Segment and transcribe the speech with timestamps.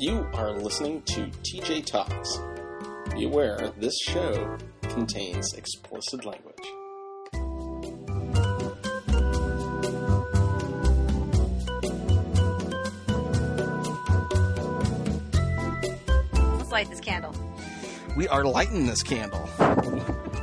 [0.00, 2.38] You are listening to TJ Talks.
[3.14, 6.54] Be aware this show contains explicit language.
[16.32, 17.34] Let's light this candle.
[18.16, 19.50] We are lighting this candle.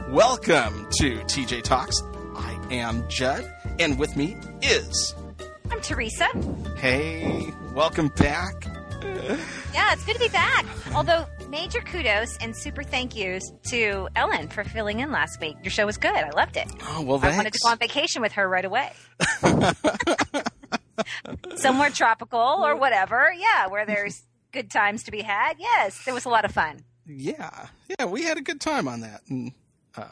[0.09, 2.03] Welcome to TJ Talks.
[2.35, 3.49] I am Judd,
[3.79, 5.15] and with me is.
[5.71, 6.27] I'm Teresa.
[6.77, 8.74] Hey, welcome back.
[9.73, 10.65] Yeah, it's good to be back.
[10.93, 15.55] Although, major kudos and super thank yous to Ellen for filling in last week.
[15.63, 16.15] Your show was good.
[16.15, 16.67] I loved it.
[16.83, 18.91] Oh, well, I wanted to go on vacation with her right away.
[21.55, 23.31] Somewhere tropical or whatever.
[23.37, 25.55] Yeah, where there's good times to be had.
[25.59, 26.83] Yes, there was a lot of fun.
[27.05, 27.67] Yeah,
[27.99, 29.21] yeah, we had a good time on that.
[29.29, 29.51] And
[29.95, 30.07] uh,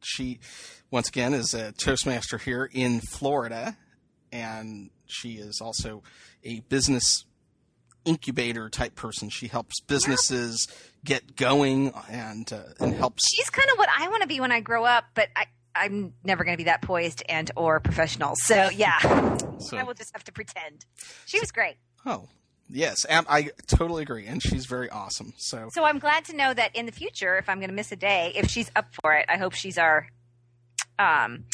[0.00, 0.38] she,
[0.90, 3.76] once again, is a Toastmaster here in Florida,
[4.30, 6.02] and she is also
[6.44, 7.24] a business
[8.04, 9.28] incubator type person.
[9.30, 10.66] She helps businesses
[11.04, 13.22] get going and uh, and helps.
[13.34, 16.12] She's kind of what I want to be when I grow up, but I, I'm
[16.24, 18.34] never going to be that poised and or professional.
[18.36, 18.98] So yeah,
[19.58, 20.84] So, I will just have to pretend.
[21.26, 21.76] She was great.
[22.06, 22.28] oh,
[22.68, 25.32] yes, am- I totally agree, and she's very awesome.
[25.38, 27.90] So So I'm glad to know that in the future, if I'm going to miss
[27.92, 30.08] a day, if she's up for it, I hope she's our.
[30.98, 31.44] Um,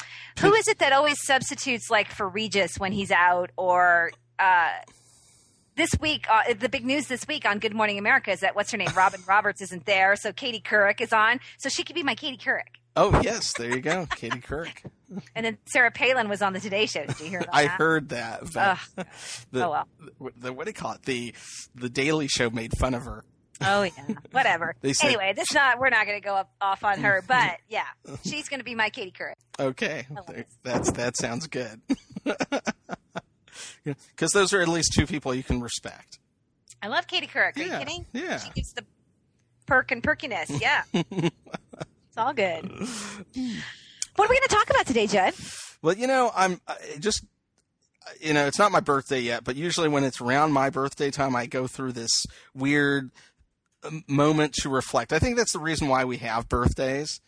[0.40, 4.70] who is it that always substitutes like for Regis when he's out or uh,
[5.78, 6.26] this week?
[6.30, 8.90] Uh, the big news this week on Good Morning America is that what's her name,
[8.94, 12.36] Robin Roberts, isn't there, so Katie Couric is on, so she could be my Katie
[12.36, 12.76] Couric.
[12.96, 14.82] Oh yes, there you go, Katie Kirk.
[15.34, 17.06] And then Sarah Palin was on the Today Show.
[17.06, 17.70] Did you hear I that?
[17.78, 18.52] heard that.
[18.52, 18.78] But
[19.52, 19.88] the, Oh, well.
[20.36, 21.02] the, what do you call it?
[21.04, 21.34] The
[21.74, 23.24] the Daily Show made fun of her.
[23.62, 23.90] Oh yeah,
[24.32, 24.74] whatever.
[24.84, 27.86] Said- anyway, this not we're not going to go up, off on her, but yeah,
[28.22, 29.36] she's going to be my Katie Couric.
[29.58, 31.80] Okay, there- that's that sounds good.
[33.84, 36.18] Because those are at least two people you can respect.
[36.82, 37.56] I love Katie Couric.
[37.56, 38.06] Are Yeah, you kidding?
[38.12, 38.38] yeah.
[38.38, 38.84] She gives the
[39.66, 40.50] perk and perkiness.
[40.60, 40.82] Yeah.
[40.92, 42.64] it's all good.
[42.70, 45.34] What are we going to talk about today, Judd?
[45.82, 46.60] Well, you know, I'm
[46.98, 47.24] just,
[48.20, 51.36] you know, it's not my birthday yet, but usually when it's around my birthday time,
[51.36, 53.10] I go through this weird
[53.84, 55.12] um, moment to reflect.
[55.12, 57.20] I think that's the reason why we have birthdays,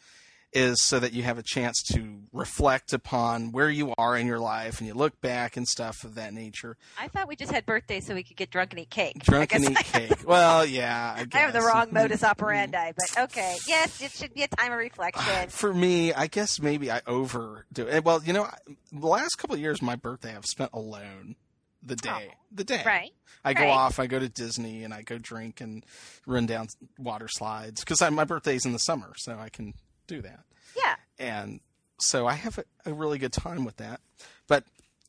[0.53, 4.39] is so that you have a chance to reflect upon where you are in your
[4.39, 6.77] life and you look back and stuff of that nature.
[6.99, 9.23] I thought we just had birthdays so we could get drunk and eat cake.
[9.23, 10.13] Drunk and eat cake.
[10.27, 13.57] Well, yeah, I, I have the wrong modus operandi, but okay.
[13.67, 15.49] Yes, it should be a time of reflection.
[15.49, 18.05] For me, I guess maybe I overdo it.
[18.05, 18.49] Well, you know,
[18.93, 21.37] the last couple of years, my birthday I've spent alone.
[21.83, 23.11] The oh, day, the day, Right.
[23.43, 23.71] I go right.
[23.71, 25.83] off, I go to Disney, and I go drink and
[26.27, 26.67] run down
[26.99, 29.73] water slides because my birthday's in the summer, so I can
[30.11, 30.41] do that.
[30.77, 30.97] Yeah.
[31.19, 31.61] And
[31.99, 34.01] so I have a, a really good time with that.
[34.49, 34.65] But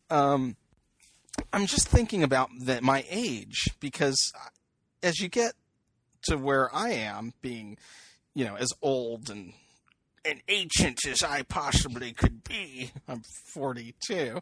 [0.09, 0.55] um,
[1.51, 4.31] I'm just thinking about that my age because
[5.01, 5.53] as you get
[6.23, 7.77] to where I am, being
[8.35, 9.53] you know as old and
[10.23, 13.23] and ancient as I possibly could be, I'm
[13.53, 14.41] 42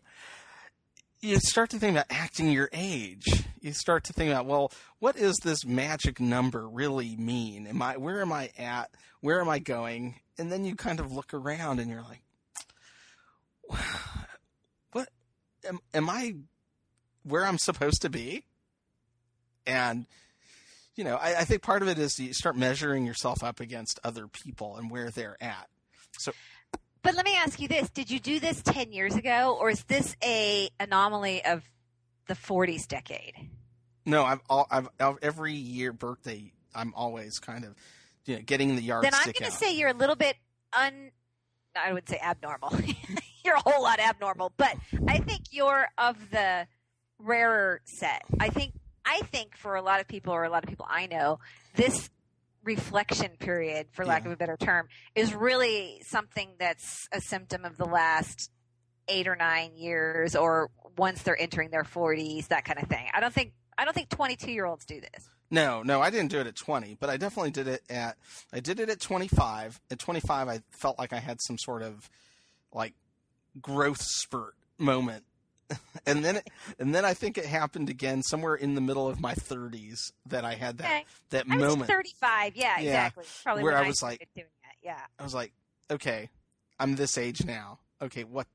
[1.21, 3.25] you start to think about acting your age.
[3.61, 7.67] You start to think about, well, what is this magic number really mean?
[7.67, 8.91] Am I where am I at?
[9.21, 10.15] Where am I going?
[10.39, 12.21] And then you kind of look around and you're like,
[14.91, 15.09] what
[15.67, 16.35] am, am I
[17.23, 18.45] where I'm supposed to be?
[19.67, 20.05] And
[20.95, 23.99] you know, I, I think part of it is you start measuring yourself up against
[24.03, 25.67] other people and where they're at.
[26.17, 26.33] So
[27.03, 29.83] But let me ask you this: Did you do this ten years ago, or is
[29.85, 31.63] this a anomaly of
[32.27, 33.33] the '40s decade?
[34.05, 36.51] No, I've, all, I've, I've every year birthday.
[36.75, 37.75] I'm always kind of,
[38.25, 39.11] you know, getting the yardstick.
[39.11, 40.35] then I'm going to say you're a little bit
[40.73, 41.11] un.
[41.75, 42.73] I would say abnormal.
[43.45, 44.75] you're a whole lot abnormal, but
[45.07, 46.67] I think you're of the
[47.19, 48.23] rarer set.
[48.39, 48.73] I think
[49.05, 51.39] I think for a lot of people, or a lot of people I know,
[51.75, 52.09] this
[52.63, 54.27] reflection period, for lack Yeah.
[54.29, 58.51] of a better term, is really something that's a symptom of the last
[59.07, 63.07] eight or nine years, or once they're entering their 40s, that kind of thing.
[63.13, 65.29] I don't think I don't think 22 year olds do this.
[65.51, 68.17] No, no, I didn't do it at 20, but I definitely did it at.
[68.53, 69.79] I did it at 25.
[69.91, 72.09] At 25, I felt like I had some sort of
[72.73, 72.93] like
[73.61, 75.23] growth spurt moment.
[76.05, 76.49] And then, it,
[76.79, 80.43] and then I think it happened again somewhere in the middle of my 30s that
[80.43, 81.05] I had that Okay.
[81.29, 81.91] that I was moment.
[81.91, 82.55] 35.
[82.55, 83.05] Yeah, Yeah.
[83.07, 83.25] exactly.
[83.43, 84.73] Probably Where when I was like- doing that.
[84.81, 84.99] Yeah.
[85.19, 85.51] I was like,
[85.91, 86.29] okay,
[86.79, 87.77] I'm this age now.
[88.01, 88.47] Okay, what,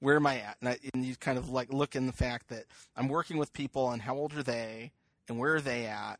[0.00, 0.56] where am I at?
[0.60, 2.64] And, I, and you kind of like look in the fact that
[2.96, 4.92] I'm working with people and how old are they
[5.28, 6.18] and where are they at?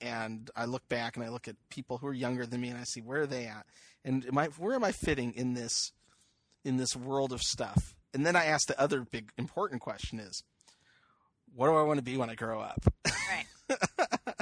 [0.00, 2.78] And I look back and I look at people who are younger than me and
[2.78, 3.66] I see where are they at?
[4.04, 5.92] And am I, where am I fitting in this,
[6.64, 7.94] in this world of stuff?
[8.14, 10.42] And then I ask the other big important question is,
[11.54, 12.80] what do I want to be when I grow up?
[13.06, 13.78] Right.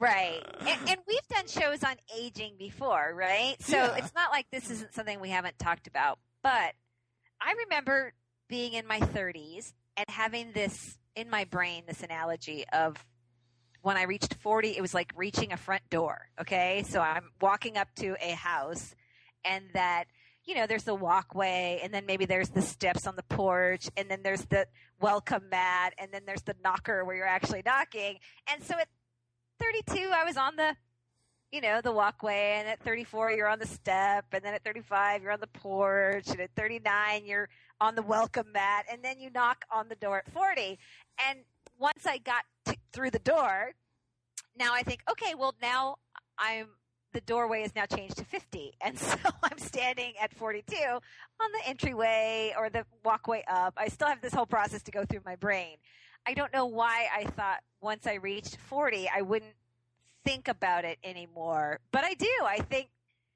[0.00, 0.44] Right.
[0.60, 3.56] And, and we've done shows on aging before, right?
[3.60, 3.96] So Yeah.
[3.96, 6.20] it's not like this isn't something we haven't talked about.
[6.40, 6.74] But
[7.40, 8.12] I remember
[8.48, 13.04] being in my 30s and having this in my brain, this analogy of
[13.82, 16.28] when I reached 40, it was like reaching a front door.
[16.40, 16.84] Okay.
[16.88, 18.94] So I'm walking up to a house
[19.44, 20.04] and that,
[20.44, 24.10] you know, there's the walkway and then maybe there's the steps on the porch and
[24.10, 24.66] then there's the
[25.00, 28.18] welcome mat and then there's the knocker where you're actually knocking.
[28.50, 28.88] And so at
[29.60, 30.74] 32, I was on the,
[31.52, 35.22] you know, the walkway and at 34, you're on the step and then at 35,
[35.22, 37.48] you're on the porch and at 39, you're
[37.80, 40.78] on the welcome mat and then you knock on the door at 40.
[41.28, 41.40] And
[41.78, 42.44] once I got
[42.92, 43.72] through the door,
[44.58, 45.96] now I think, okay, well now
[46.38, 46.68] I'm
[47.12, 48.74] the doorway is now changed to 50.
[48.84, 53.74] And so I'm standing at 42 on the entryway or the walkway up.
[53.76, 55.76] I still have this whole process to go through my brain.
[56.26, 59.54] I don't know why I thought once I reached 40, I wouldn't
[60.24, 61.80] think about it anymore.
[61.92, 62.28] But I do.
[62.44, 62.88] I think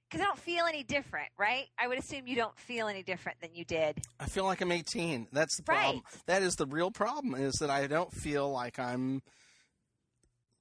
[0.09, 1.67] because I don't feel any different, right?
[1.79, 3.99] I would assume you don't feel any different than you did.
[4.21, 5.29] I feel like I'm 18.
[5.33, 5.81] That's the Right.
[5.81, 6.03] problem.
[6.27, 9.23] That is the real problem is that I don't feel like I'm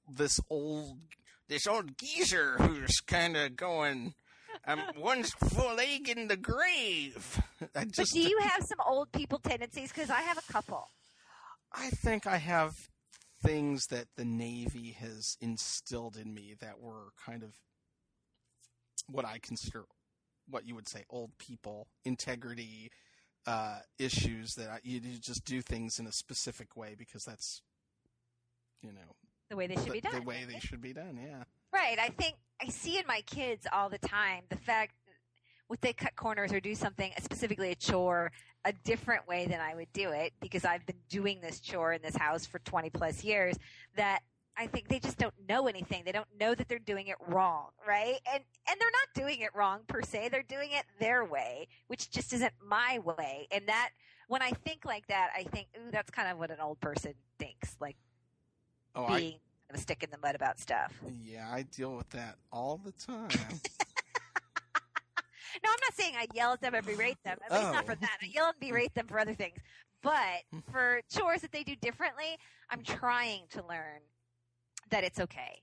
[0.08, 0.98] this old
[1.48, 4.14] this old geezer who's kind of going
[4.64, 7.42] I'm one full egg in the grave.
[7.74, 9.92] I But do you have some old people tendencies?
[9.92, 10.88] Because I have a couple.
[11.72, 12.74] I think I have
[13.42, 17.54] things that the Navy has instilled in me that were kind of
[19.08, 19.84] what I consider
[20.48, 22.90] what you would say old people integrity
[23.46, 27.62] uh, issues that I, you you just do things in a specific way because that's
[28.82, 29.16] you know
[29.52, 30.14] The way they should the, be done.
[30.14, 31.20] the way they should be done.
[31.22, 31.44] Yeah.
[31.74, 31.98] Right.
[31.98, 34.94] I think I see in my kids all the time the fact
[35.68, 38.32] would they cut corners or do something, specifically a chore,
[38.64, 42.00] a different way than I would do it because I've been doing this chore in
[42.00, 43.58] this house for 20 plus years
[43.94, 44.20] that
[44.56, 46.02] I think they just don't know anything.
[46.06, 48.20] They don't know that they're doing it wrong, right?
[48.32, 50.30] And and they're not doing it wrong per se.
[50.30, 53.48] They're doing it their way, which just isn't my way.
[53.52, 53.90] And that
[54.28, 57.12] when I think like that, I think, ooh, that's kind of what an old person
[57.38, 57.96] thinks, like
[58.94, 59.38] Oh, I, being
[59.72, 60.92] a stick in the mud about stuff.
[61.22, 63.28] yeah, I deal with that all the time.
[65.62, 67.36] No, I'm not saying I yell at them and berate them.
[67.44, 67.86] At least not Oh.
[67.88, 68.18] for that.
[68.22, 69.58] I yell and berate them for other things.
[70.02, 70.60] But hmm.
[70.70, 72.38] for chores that they do differently,
[72.70, 74.00] I'm trying to learn
[74.90, 75.60] that it's okay.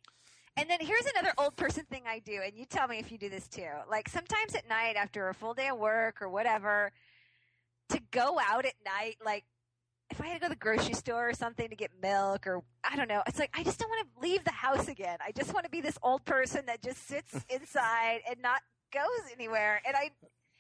[0.56, 3.18] And then here's another old person thing I do, and you tell me if you
[3.18, 3.70] do this too.
[3.90, 6.92] Like sometimes at night after a full day of work or whatever,
[7.90, 9.46] to go out at night, like
[10.10, 12.64] if I had to go to the grocery store or something to get milk or
[12.84, 15.18] I don't know, it's like I just don't want to leave the house again.
[15.26, 18.62] I just want to be this old person that just sits inside and not
[18.92, 19.82] goes anywhere.
[19.86, 20.12] And I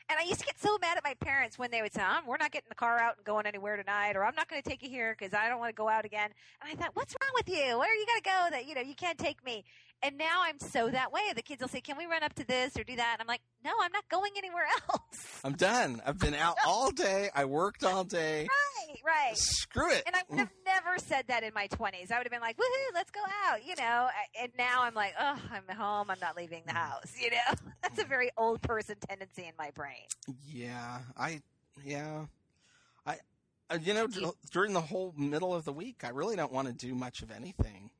[0.09, 2.25] and I used to get so mad at my parents when they would say, "Um,
[2.25, 4.67] "We're not getting the car out and going anywhere tonight," or "I'm not going to
[4.67, 6.31] take you here because I don't want to go out again."
[6.61, 7.77] And I thought, "What's wrong with you?
[7.77, 9.63] Where are you going to go that you know you can't take me?"
[10.01, 11.21] And now I'm so that way.
[11.35, 13.27] The kids will say, "Can we run up to this or do that?" And I'm
[13.27, 16.01] like, "No, I'm not going anywhere else." I'm done.
[16.05, 17.29] I've been out all day.
[17.35, 18.47] I worked all day.
[18.87, 19.37] right, right.
[19.37, 20.03] Screw it.
[20.05, 22.11] And I would have never said that in my 20s.
[22.11, 24.07] I would have been like, woohoo, let's go out, you know.
[24.41, 26.09] And now I'm like, oh, I'm home.
[26.09, 27.71] I'm not leaving the house, you know.
[27.81, 30.05] That's a very old person tendency in my brain.
[30.47, 31.41] Yeah, I
[31.83, 32.25] yeah,
[33.05, 33.17] I
[33.69, 36.67] uh, you know d- during the whole middle of the week, I really don't want
[36.67, 37.91] to do much of anything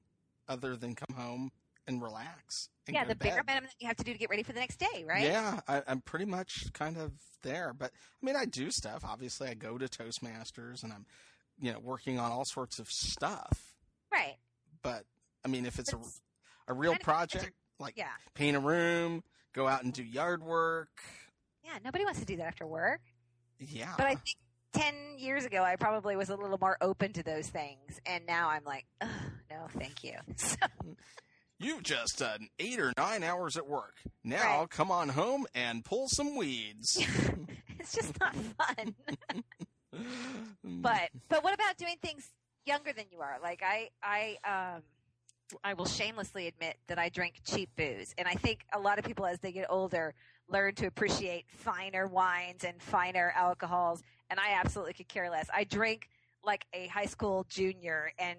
[0.47, 1.51] other than come home
[1.89, 2.69] and relax.
[2.87, 4.59] And yeah, the bigger minimum that you have to do to get ready for the
[4.59, 5.23] next day, right?
[5.23, 7.11] Yeah, I, I'm pretty much kind of
[7.43, 9.03] there, but I mean, I do stuff.
[9.05, 11.05] Obviously, I go to Toastmasters and I'm
[11.59, 13.73] you know working on all sorts of stuff.
[14.11, 14.37] Right.
[14.81, 15.03] But
[15.43, 16.21] I mean, if it's a It's
[16.67, 18.07] a real kind of- project like Yeah.
[18.33, 21.01] paint a room, go out and do yard work,
[21.63, 23.01] Yeah, nobody wants to do that after work.
[23.59, 23.93] yeah.
[23.97, 24.35] But I think
[24.73, 27.99] 10 years ago, I probably was a little more open to those things.
[28.05, 30.13] And now I'm like, no, thank you.
[30.37, 30.95] So, mm.
[31.59, 33.95] You've just done eight or nine hours at work.
[34.23, 34.69] Now Right.
[34.69, 36.97] come on home and pull some weeds.
[37.79, 38.95] it's just not fun.
[40.63, 42.29] but but what about doing things
[42.65, 43.37] younger than you are?
[43.41, 44.37] Like I I
[44.75, 44.83] um
[45.63, 49.05] I will shamelessly admit that I drink cheap booze, and I think a lot of
[49.05, 50.13] people as they get older
[50.47, 54.01] learn to appreciate finer wines and finer alcohols.
[54.29, 55.47] And I absolutely could care less.
[55.53, 56.07] I drink
[56.43, 58.37] like a high school junior, and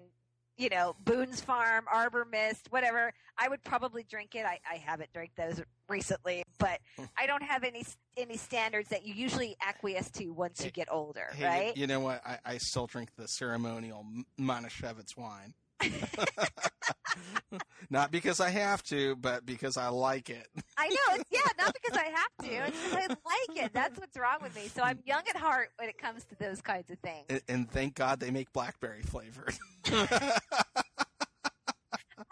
[0.61, 3.11] you know Boone's Farm, Arbor Mist, whatever.
[3.37, 4.45] I would probably drink it.
[4.45, 6.79] I, I haven't drank those recently, but
[7.17, 7.83] I don't have any
[8.15, 11.77] any standards that you usually acquiesce to once you get older, Hey, right?
[11.77, 12.21] you know what?
[12.25, 14.05] I, I still drink the ceremonial
[14.39, 15.55] Manischewitz wine.
[17.89, 20.47] Not because I have to, but because I like it.
[20.77, 21.15] I know.
[21.15, 22.67] It's, yeah, not because I have to.
[22.67, 23.11] It's because I
[23.53, 23.73] like it.
[23.73, 24.69] That's what's wrong with me.
[24.73, 27.25] So I'm young at heart when it comes to those kinds of things.
[27.29, 29.55] And, and thank God they make blackberry flavored.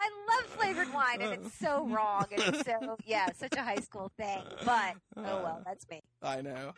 [0.00, 1.20] I love flavored wine.
[1.20, 4.42] and it's so wrong, and it's so yeah, such a high school thing.
[4.64, 6.72] But oh well, that's me, I know.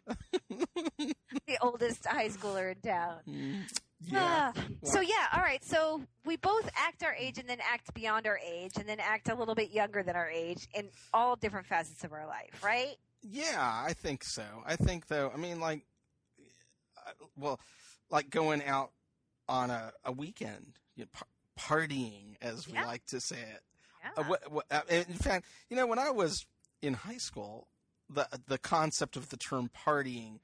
[0.99, 3.19] the oldest high schooler in town.
[3.29, 3.63] Mm.
[4.05, 4.53] Yeah.
[4.57, 5.63] Ah, so yeah, all right.
[5.65, 9.29] So we both act our age and then act beyond our age and then act
[9.29, 12.97] a little bit younger than our age in all different facets of our life, right?
[13.23, 14.45] Yeah, I think so.
[14.67, 15.85] I think though, I mean, like,
[17.07, 17.61] uh, well,
[18.11, 18.91] like going out
[19.49, 21.29] on a, a weekend, you know, par-
[21.79, 22.87] partying, as we Yeah.
[22.87, 23.63] like to say it.
[24.03, 24.11] Yeah.
[24.17, 26.45] Uh, what, what, uh, in fact, you know, when I was
[26.81, 27.69] in high school,
[28.11, 30.41] the the concept of the term partying,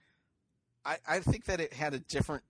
[0.84, 2.44] I, I think that it had a different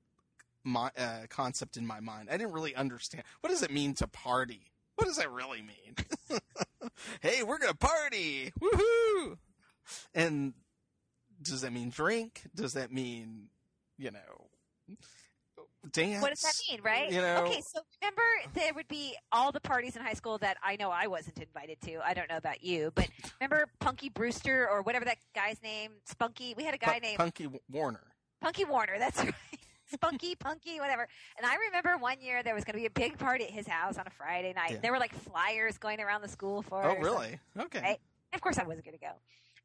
[0.64, 2.28] my, uh, concept in my mind.
[2.30, 4.72] I didn't really understand what does it mean to party.
[4.96, 6.40] What does that really mean?
[7.20, 8.52] hey, we're gonna party!
[8.60, 9.38] Woohoo!
[10.14, 10.54] And
[11.40, 12.42] does that mean drink?
[12.54, 13.48] Does that mean,
[13.96, 14.48] you know,
[15.92, 16.20] dance?
[16.22, 17.10] What does that mean, right?
[17.12, 18.22] You know- okay, so remember
[18.54, 21.80] there would be all the parties in high school that I know I wasn't invited
[21.82, 22.00] to.
[22.04, 23.08] I don't know about you, but
[23.40, 26.54] remember Punky Brewster or whatever that guy's name, Spunky?
[26.56, 28.02] We had a guy Pu- named Punky Warner.
[28.40, 28.98] Punky Warner.
[28.98, 29.34] That's right.
[29.92, 31.06] Spunky, Punky, whatever.
[31.36, 33.66] And I remember one year there was going to be a big party at his
[33.66, 34.72] house on a Friday night.
[34.72, 34.78] Yeah.
[34.82, 36.84] There were like flyers going around the school for.
[36.84, 37.38] Oh, really?
[37.58, 37.80] Okay.
[37.80, 37.98] Right?
[38.32, 39.12] Of course, I wasn't going to go.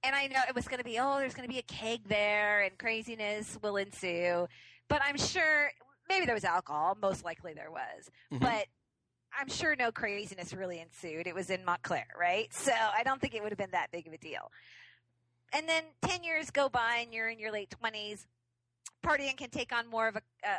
[0.03, 2.01] And I know it was going to be, oh, there's going to be a keg
[2.07, 4.47] there and craziness will ensue.
[4.89, 5.71] But I'm sure
[6.09, 6.97] maybe there was alcohol.
[7.01, 8.09] Most likely there was.
[8.33, 8.41] Mhm.
[8.41, 8.67] But
[9.37, 11.25] I'm sure no craziness really ensued.
[11.25, 12.53] It was in Montclair, right?
[12.53, 14.51] So I don't think it would have been that big of a deal.
[15.53, 18.25] And then 10 years go by and you're in your late 20s.
[19.05, 20.55] Partying can take on more of a, a,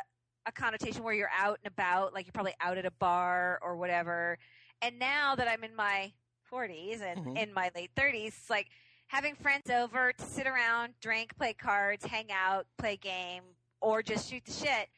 [0.47, 3.75] a connotation where you're out and about, like you're probably out at a bar or
[3.75, 4.37] whatever.
[4.81, 6.13] And now that I'm in my
[6.51, 7.37] 40s and Mhm.
[7.37, 8.67] in my late 30s, like
[9.07, 13.43] having friends over to sit around, drink, play cards, hang out, play game,
[13.81, 14.89] or just shoot the shit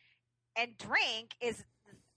[0.57, 1.63] and drink is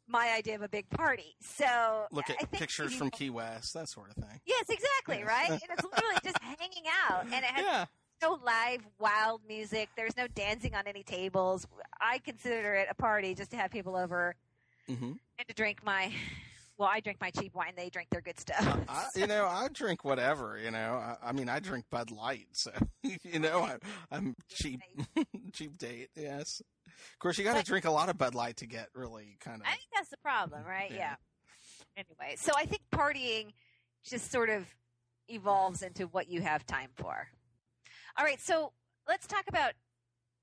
[0.08, 1.36] my idea of a big party.
[1.40, 4.40] So Look at pictures you- from Key West, that sort of thing.
[4.44, 5.48] Yes, exactly, right?
[5.62, 7.84] And it's literally just hanging out, and it has Yeah.
[8.22, 9.88] No live, wild music.
[9.96, 11.66] There's no dancing on any tables.
[12.00, 14.34] I consider it a party just to have people over
[14.86, 16.12] hmm and to drink my.
[16.76, 17.74] Well, I drink my cheap wine.
[17.76, 18.66] They drink their good stuff.
[18.88, 20.58] I, you know, I drink whatever.
[20.58, 22.70] You know, I, I mean, I drink Bud Light, so
[23.02, 23.76] you know, I,
[24.10, 24.80] I'm cheap,
[25.52, 26.08] cheap date.
[26.16, 29.36] Yes, of course, you got to drink a lot of Bud Light to get really
[29.40, 29.66] kind of.
[29.66, 30.90] I think that's the problem, right?
[30.90, 30.96] Yeah.
[30.96, 31.14] Yeah.
[31.98, 33.52] Anyway, so I think partying
[34.02, 34.66] just sort of
[35.28, 37.28] evolves into what you have time for.
[38.16, 38.72] All right, so
[39.08, 39.72] let's talk about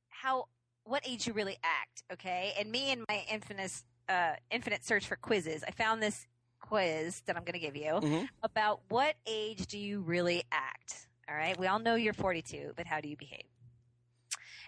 [0.10, 0.46] how
[0.84, 2.54] what age you really act, okay?
[2.58, 3.72] And me and my infinite
[4.10, 6.28] uh, infinite search for quizzes, I found this
[6.62, 8.30] quiz that I'm going to give you Mhm.
[8.42, 11.08] about what age do you really act.
[11.30, 13.44] All right, we all know you're 42, but how do you behave?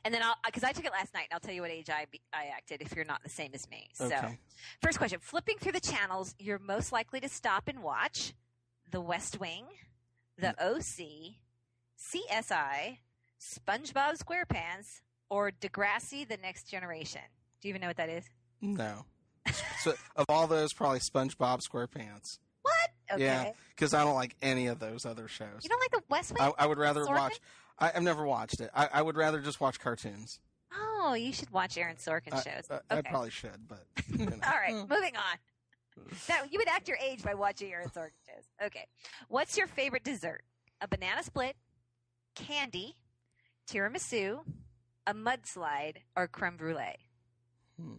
[0.04, 1.90] And then I'll because I took it last night, and I'll tell you what age
[1.90, 3.90] I be, I acted if you're not the same as me.
[3.94, 4.06] So.
[4.06, 4.38] Okay.
[4.82, 8.34] First question Flipping through the channels, you're most likely to stop and watch
[8.92, 9.66] The West Wing,
[10.38, 11.36] The OC,
[12.00, 12.98] CSI,
[13.40, 17.22] SpongeBob SquarePants, or Degrassi The Next Generation.
[17.62, 18.26] Do you even know what that is?
[18.62, 19.06] No.
[19.82, 22.40] so of all those, probably SpongeBob SquarePants.
[22.62, 22.90] What?
[23.12, 23.24] Okay.
[23.24, 25.64] Yeah, because I don't like any of those other shows.
[25.64, 26.42] You don't like The West Wing?
[26.42, 27.16] I, I would rather Sorkin?
[27.16, 27.40] watch.
[27.80, 28.70] I, I've never watched it.
[28.76, 30.40] I, I would rather just watch cartoons.
[30.74, 32.68] oh, you should watch Aaron Sorkin shows.
[32.70, 33.10] I, I okay.
[33.10, 34.38] probably should, but you know.
[34.46, 35.38] All right, moving on.
[36.30, 38.46] Now, you would act your age by watching Aaron Sorkin shows.
[38.64, 38.86] Okay.
[39.28, 40.44] What's your favorite dessert?
[40.82, 41.58] A banana split,
[42.40, 42.96] candy,
[43.70, 44.40] tiramisu,
[45.08, 46.98] a mudslide, or creme brulee?
[47.80, 47.94] Hmm.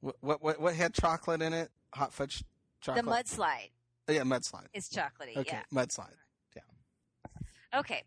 [0.00, 1.70] what what what had chocolate in it?
[1.94, 2.44] Hot fudge
[2.80, 3.04] chocolate.
[3.04, 3.70] The mudslide
[4.08, 4.68] Oh, yeah, mudslide.
[4.72, 5.36] is chocolatey.
[5.36, 5.62] Okay, Yeah.
[5.72, 6.14] mudslide.
[6.56, 7.78] Yeah.
[7.78, 8.04] Okay.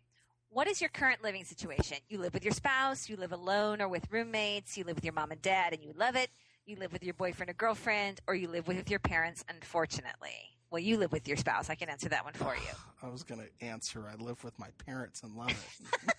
[0.48, 1.98] What is your current living situation?
[2.08, 5.14] You live with your spouse, you live alone or with roommates, you live with your
[5.14, 6.30] mom and dad and you love it,
[6.66, 10.51] you live with your boyfriend or girlfriend, or you live with your parents, unfortunately.
[10.72, 11.68] Well, you live with your spouse.
[11.68, 12.72] I can answer that one for you.
[13.02, 14.06] I was going to answer.
[14.10, 16.14] I live with my parents and love it.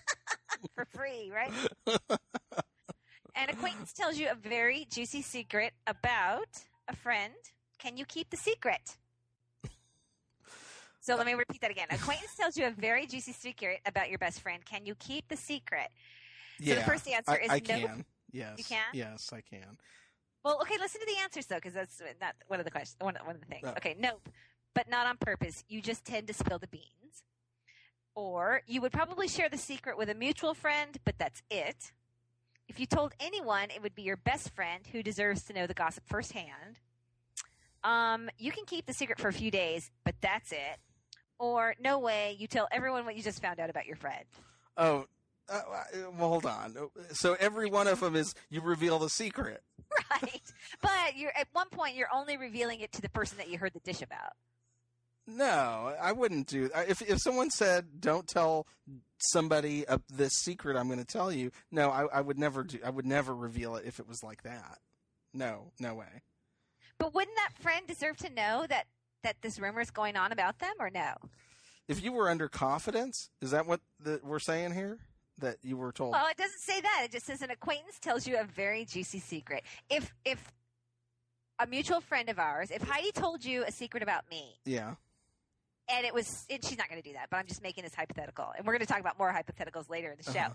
[0.76, 1.50] For free, right?
[3.36, 6.46] An acquaintance tells you a very juicy secret about
[6.88, 7.34] a friend.
[7.78, 8.96] Can you keep the secret?
[11.00, 11.88] So let me repeat that again.
[11.90, 14.64] Acquaintance tells you a very juicy secret about your best friend.
[14.64, 15.88] Can you keep the secret?
[16.60, 16.76] yeah.
[16.76, 17.60] the first answer I, is I no.
[17.60, 18.04] can.
[18.32, 18.54] Yes.
[18.56, 18.84] You can?
[18.94, 19.76] Yes, I can.
[20.44, 22.96] Well, okay, listen to the answers though, because that's not one of the questions.
[23.00, 23.64] One, one of the things.
[23.64, 23.70] No.
[23.70, 24.28] Okay, nope,
[24.74, 25.64] but not on purpose.
[25.68, 26.84] You just tend to spill the beans.
[28.14, 31.92] Or you would probably share the secret with a mutual friend, but that's it.
[32.68, 35.74] If you told anyone, it would be your best friend who deserves to know the
[35.74, 36.78] gossip firsthand.
[37.82, 40.78] Um, you can keep the secret for a few days, but that's it.
[41.38, 44.24] Or no way, you tell everyone what you just found out about your friend.
[44.76, 45.06] Oh,
[45.48, 45.60] uh,
[46.16, 46.74] well, hold on.
[47.12, 49.62] So every one of them is you reveal the secret.
[50.10, 50.42] Right.
[50.80, 53.72] But you're at one point you're only revealing it to the person that you heard
[53.72, 54.32] the dish about.
[55.26, 56.70] No, I wouldn't do.
[56.74, 58.66] If if someone said, "Don't tell
[59.18, 61.50] somebody uh, this secret," I'm going to tell you.
[61.70, 62.78] No, I, I would never do.
[62.84, 64.78] I would never reveal it if it was like that.
[65.32, 66.22] No, no way.
[66.98, 68.86] But wouldn't that friend deserve to know that
[69.22, 71.14] that this rumor is going on about them or no?
[71.88, 74.98] If you were under confidence, is that what the, we're saying here?
[75.38, 76.12] That you were told?
[76.12, 77.02] Well, it doesn't say that.
[77.06, 79.64] It just says an acquaintance tells you a very juicy secret.
[79.90, 80.52] If if
[81.58, 84.94] a mutual friend of ours, if Heidi told you a secret about me, yeah.
[85.88, 87.94] and it was, and she's not going to do that, but I'm just making this
[87.94, 90.38] hypothetical, and we're going to talk about more hypotheticals later in the show.
[90.40, 90.54] Uh-huh.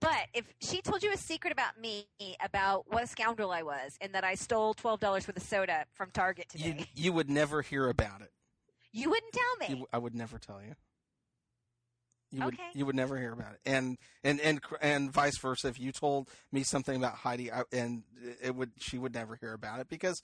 [0.00, 2.06] But if she told you a secret about me,
[2.42, 5.84] about what a scoundrel I was, and that I stole twelve dollars worth of soda
[5.92, 8.30] from Target today, You you would never hear about it.
[8.92, 9.80] you wouldn't tell me.
[9.80, 10.74] You, I would never tell you.
[12.30, 12.68] You would Okay.
[12.74, 15.68] you would never hear about it, and and and and vice versa.
[15.68, 18.02] If you told me something about Heidi, I, and
[18.42, 20.22] it would she would never hear about it because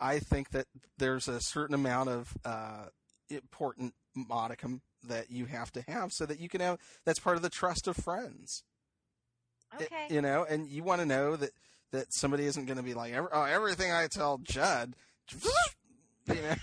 [0.00, 0.66] I think that
[0.98, 2.86] there's a certain amount of uh,
[3.28, 7.42] important modicum that you have to have so that you can have that's part of
[7.42, 8.62] the trust of friends.
[9.78, 10.06] It- okay.
[10.14, 11.50] you know, and you want to know that
[11.92, 14.94] that somebody isn't going to be like, "Every- oh, everything I tell Judd,
[16.28, 16.54] you know,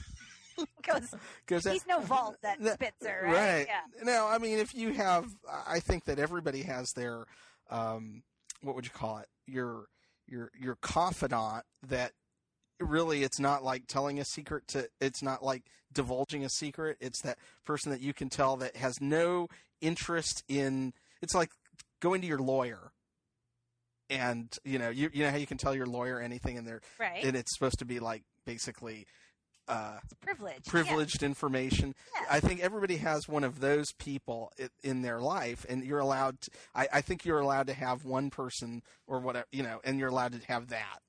[1.45, 3.67] Because he's no vault that No, Spitzer, right?
[3.67, 3.81] Yeah.
[4.03, 5.25] No, I mean, if you have,
[5.67, 7.25] I think that everybody has their,
[7.69, 8.23] um,
[8.61, 9.27] what would you call it?
[9.47, 9.85] Your,
[10.27, 12.11] your, your confidant that
[12.79, 15.63] really it's not like telling a secret to, it's not like
[15.93, 16.97] divulging a secret.
[17.01, 19.47] It's that person that you can tell that has no
[19.81, 21.49] interest in, it's like
[22.01, 22.91] going to your lawyer.
[24.09, 26.81] And, you know, you, you know how you can tell your lawyer anything and they're,
[26.99, 27.23] Right.
[27.23, 29.05] and it's supposed to be like basically,
[29.69, 30.61] uh, It's privilege.
[30.65, 30.71] Yeah.
[30.71, 31.95] privileged information.
[32.15, 32.25] Yeah.
[32.29, 36.41] I think everybody has one of those people i- in their life, and you're allowed.
[36.41, 39.99] To, I, I think you're allowed to have one person or whatever, you know, and
[39.99, 40.99] you're allowed to have that.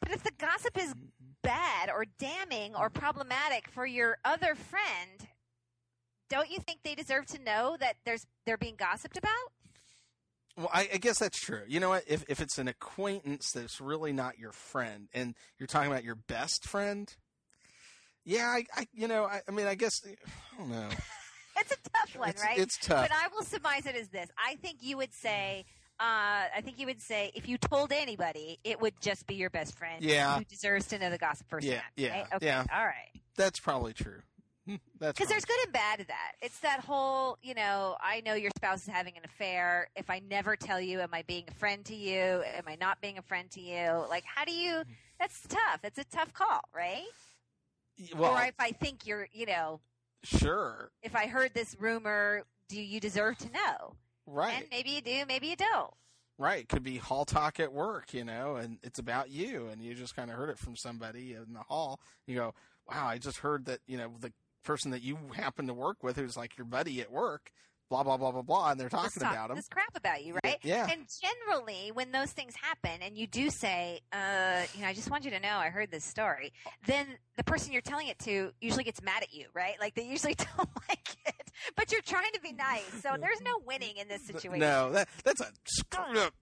[0.00, 0.94] But if the gossip is
[1.42, 5.28] bad or damning or problematic for your other friend,
[6.28, 9.32] don't you think they deserve to know that there's they're being gossiped about?
[10.56, 11.62] Well, I, I guess that's true.
[11.68, 12.04] You know what?
[12.06, 16.16] If if it's an acquaintance that's really not your friend, and you're talking about your
[16.16, 17.12] best friend,
[18.24, 20.14] yeah, I, I you know, I, I mean, I guess I
[20.58, 20.88] don't know.
[21.58, 22.58] It's a tough one, It's, right?
[22.58, 23.06] it's tough.
[23.08, 24.30] But I will surmise it as this.
[24.38, 25.66] I think you would say,
[25.98, 29.50] uh, I think you would say, if you told anybody, it would just be your
[29.50, 30.38] best friend Yeah.
[30.38, 31.82] who deserves to know the gossip firsthand.
[31.96, 32.26] Yeah, yeah, right?
[32.36, 32.64] Okay, yeah.
[32.74, 33.10] all right.
[33.36, 34.20] that's probably true.
[35.00, 36.32] That's Because there's good and bad to that.
[36.40, 39.88] It's that whole, you know, I know your spouse is having an affair.
[39.96, 42.42] If I never tell you, am I being a friend to you?
[42.56, 44.04] Am I not being a friend to you?
[44.08, 44.82] Like, how do you?
[45.18, 45.80] That's tough.
[45.82, 47.02] It's a tough call, right?
[48.16, 49.80] Well, or if I think you're, you know,
[50.22, 53.94] sure, if I heard this rumor, do you deserve to know?
[54.26, 54.54] right.
[54.58, 55.92] And maybe you do, maybe you don't.
[56.38, 56.66] Right.
[56.68, 60.16] Could be hall talk at work, you know, and it's about you and you just
[60.16, 62.00] kind of heard it from somebody in the hall.
[62.26, 62.54] You go,
[62.88, 64.32] wow, I just heard that, you know, the
[64.64, 67.52] person that you happen to work with who's like your buddy at work,
[67.90, 68.70] blah, blah, blah, blah, blah.
[68.70, 69.56] And they're talking talk- about him.
[69.56, 70.56] this crap about you, right?
[70.62, 70.86] Yeah.
[70.90, 75.10] And generally, when those things happen, and you do say, uh, you know, I just
[75.10, 76.52] want you to know, I heard this story.
[76.86, 79.74] Then the person you're telling it to usually gets mad at you, right?
[79.80, 82.88] Like they usually don't like it, but you're trying to be nice.
[83.02, 84.60] So there's no winning in this situation.
[84.60, 86.32] No, that, that's a screwed up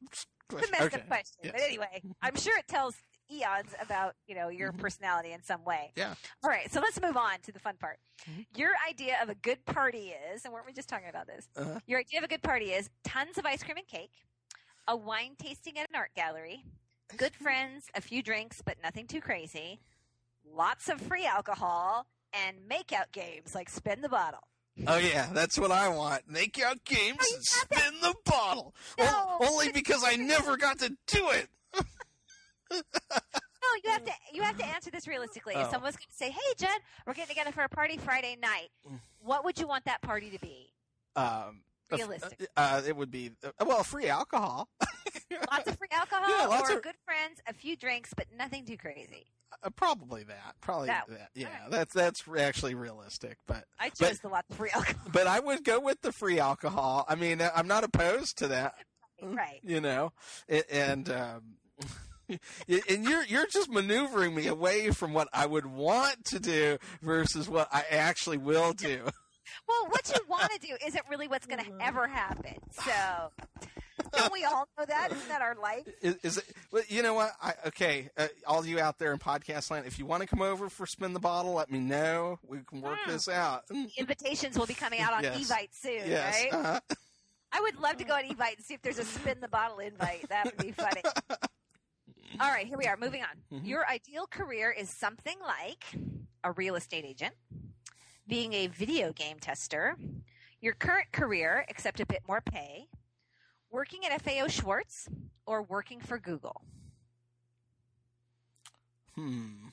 [0.53, 0.97] It's a messed Okay.
[0.97, 1.39] up question.
[1.43, 1.53] Yes.
[1.55, 2.95] But anyway, I'm sure it tells
[3.31, 5.93] eons about you know your personality in some way.
[5.97, 6.15] Yeah.
[6.43, 7.99] All right, so let's move on to the fun part.
[8.29, 8.47] Mhm.
[8.57, 11.49] Your idea of a good party is, and weren't we just talking about this?
[11.57, 11.81] Uh-huh.
[11.87, 14.13] Your idea of a good party is tons of ice cream and cake,
[14.87, 16.65] a wine tasting at an art gallery,
[17.17, 19.81] good friends, a few drinks, but nothing too crazy,
[20.45, 24.41] lots of free alcohol, and makeout games like spin the bottle.
[24.87, 26.29] Oh yeah, that's what I want.
[26.29, 28.75] Make out games and spin the bottle.
[28.99, 29.39] No.
[29.41, 31.49] O- only because I never got to do it.
[32.71, 35.55] No, you have to you have to answer this realistically.
[35.55, 35.71] If Oh.
[35.73, 38.69] someone's going to say, "Hey, Jen, we're getting together for a party Friday night,"
[39.21, 40.73] what would you want that party to be?
[41.17, 42.47] Um, Realistic.
[42.57, 44.69] Uh, it would be uh, well free alcohol.
[45.51, 48.65] Lots of free alcohol, Yeah, lots or of- good friends, a few drinks, but nothing
[48.67, 49.27] too crazy.
[49.63, 50.55] Uh, probably that.
[50.61, 51.07] Probably that.
[51.09, 51.71] That- Yeah, alright.
[51.71, 53.39] that's that's actually realistic.
[53.47, 55.03] But I But- the lots of free alcohol.
[55.13, 57.05] but I would go with the free alcohol.
[57.09, 58.75] I mean, I'm not opposed to that.
[59.23, 59.61] right.
[59.65, 60.13] You know,
[60.49, 61.43] A- and um,
[62.89, 67.49] and you're you're just maneuvering me away from what I would want to do versus
[67.49, 69.05] what I actually will do.
[69.67, 72.55] Well, what you want to do isn't really what's going to ever happen.
[72.73, 73.31] So,
[74.13, 75.11] don't we all know that?
[75.11, 75.85] Isn't that our life?
[76.03, 76.45] Is, is it?
[76.71, 77.33] Well, you know what?
[77.43, 80.43] I, okay, uh, all you out there in podcast land, if you want to come
[80.43, 82.39] over for spin the bottle, let me know.
[82.47, 83.11] We can work Hmm.
[83.11, 83.65] this out.
[83.97, 85.51] Invitations will be coming out on Yes.
[85.51, 86.43] Evite soon, Yes.
[86.43, 86.53] right?
[86.53, 86.81] uh-huh.
[87.53, 89.79] I would love to go on Evite and see if there's a spin the bottle
[89.79, 90.29] invite.
[90.29, 91.03] That would be funny.
[92.41, 92.97] All right, here we are.
[92.97, 93.29] Moving on.
[93.61, 93.67] Mhm.
[93.67, 95.85] Your ideal career is something like
[96.45, 97.35] a real estate agent,
[98.27, 99.97] being a video game tester,
[100.61, 102.89] your current career, except a bit more pay,
[103.71, 105.09] working at FAO Schwarz,
[105.47, 106.61] or working for Google.
[109.15, 109.69] Hmm.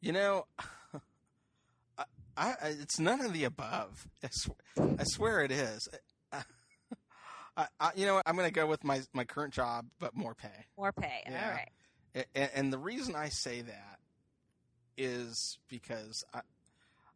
[0.00, 0.46] You know,
[1.98, 2.04] I,
[2.36, 4.06] I, it's none of the above.
[4.22, 5.88] I, sw- I swear it is.
[7.58, 8.22] I, I, you know, what?
[8.26, 10.66] I'm going to go with my my current job, but more pay.
[10.78, 11.24] More pay.
[11.28, 11.44] Yeah.
[11.44, 12.26] All right.
[12.34, 13.98] And, and the reason I say that
[14.96, 16.40] is because I,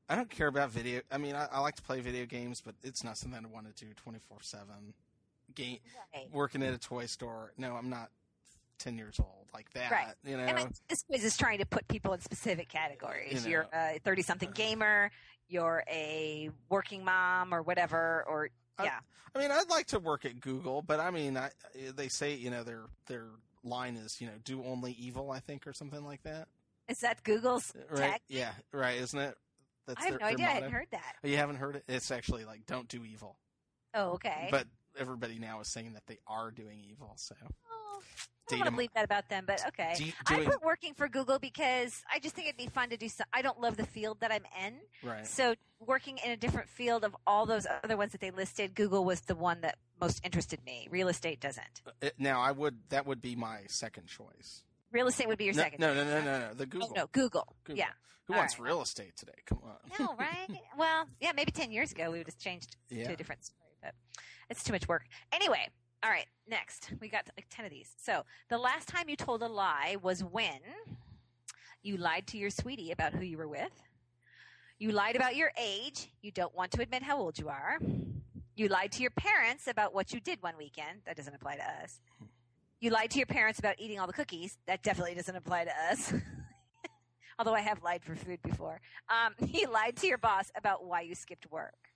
[0.09, 1.01] I don't care about video.
[1.11, 3.75] I mean, I, I like to play video games, but it's not something I want
[3.75, 4.95] to do 24 seven.
[5.55, 5.79] Game
[6.15, 6.29] Right.
[6.33, 7.53] working at a toy store.
[7.59, 8.09] No, I'm not
[8.79, 9.91] 10 years old like that.
[9.91, 10.15] Right.
[10.25, 13.47] You know, And I, this quiz is trying to put people in specific categories.
[13.47, 13.65] You know.
[13.75, 14.57] are a 30 something uh-huh.
[14.57, 15.11] gamer,
[15.49, 18.49] you're a working mom or whatever, or
[18.83, 18.99] yeah.
[19.35, 21.51] I mean, I'd like to work at Google, but I mean, I,
[21.97, 23.27] they say you know their their
[23.65, 26.49] line is you know do only evil, I think, or something like that.
[26.89, 28.11] Is that Google's uh, Right?
[28.13, 28.23] tech?
[28.29, 28.99] Yeah, right.
[28.99, 29.37] Isn't it?
[29.87, 30.47] That's I have their- no idea.
[30.47, 31.15] I hadn't heard that.
[31.25, 31.85] Oh, you haven't heard it?
[31.89, 33.37] It's actually like don't do evil,
[33.95, 34.49] Oh, okay.
[34.51, 34.67] but
[34.99, 37.13] everybody now is saying that they are doing evil.
[37.17, 37.35] So
[37.71, 38.01] Oh,
[38.51, 39.95] I don't want to believe that about them, but okay.
[39.97, 43.09] Do- I put working for Google because I just think it'd be fun to do.
[43.09, 45.27] Some, I don't love the field that I'm in, right.
[45.27, 49.05] so working in a different field of all those other ones that they listed, Google
[49.05, 50.89] was the one that most interested me.
[50.91, 51.83] Real estate doesn't.
[52.03, 54.65] It- now I would that would be my second choice.
[54.91, 55.81] Real estate would be your No, second.
[55.81, 56.55] no, no, no, no, no.
[56.55, 56.93] The Oh, Google.
[56.95, 57.57] no, Google.
[57.65, 57.79] Google.
[57.79, 57.91] Yeah.
[58.27, 58.67] Who All wants right.
[58.67, 59.33] real estate today?
[59.47, 59.77] Come on.
[59.99, 60.49] No, right?
[60.77, 63.07] well, yeah, maybe 10 years ago we would have changed Yeah.
[63.07, 63.95] to a different story, but
[64.53, 65.05] it's too much work.
[65.33, 65.69] Anyway,
[66.05, 66.91] all right, next.
[67.01, 67.95] We got like 10 of these.
[67.97, 70.61] So, the last time you told a lie was when
[71.83, 73.73] you lied to your sweetie about who you were with.
[74.79, 76.13] You lied about your age.
[76.23, 77.79] You don't want to admit how old you are.
[78.55, 81.01] You lied to your parents about what you did one weekend.
[81.07, 82.01] That doesn't apply to us.
[82.81, 84.59] You lied to your parents about eating all the cookies.
[84.67, 86.13] That definitely doesn't apply to us.
[87.39, 88.81] Although I have lied for food before.
[89.09, 91.92] Um, you lied to your boss about why you skipped work.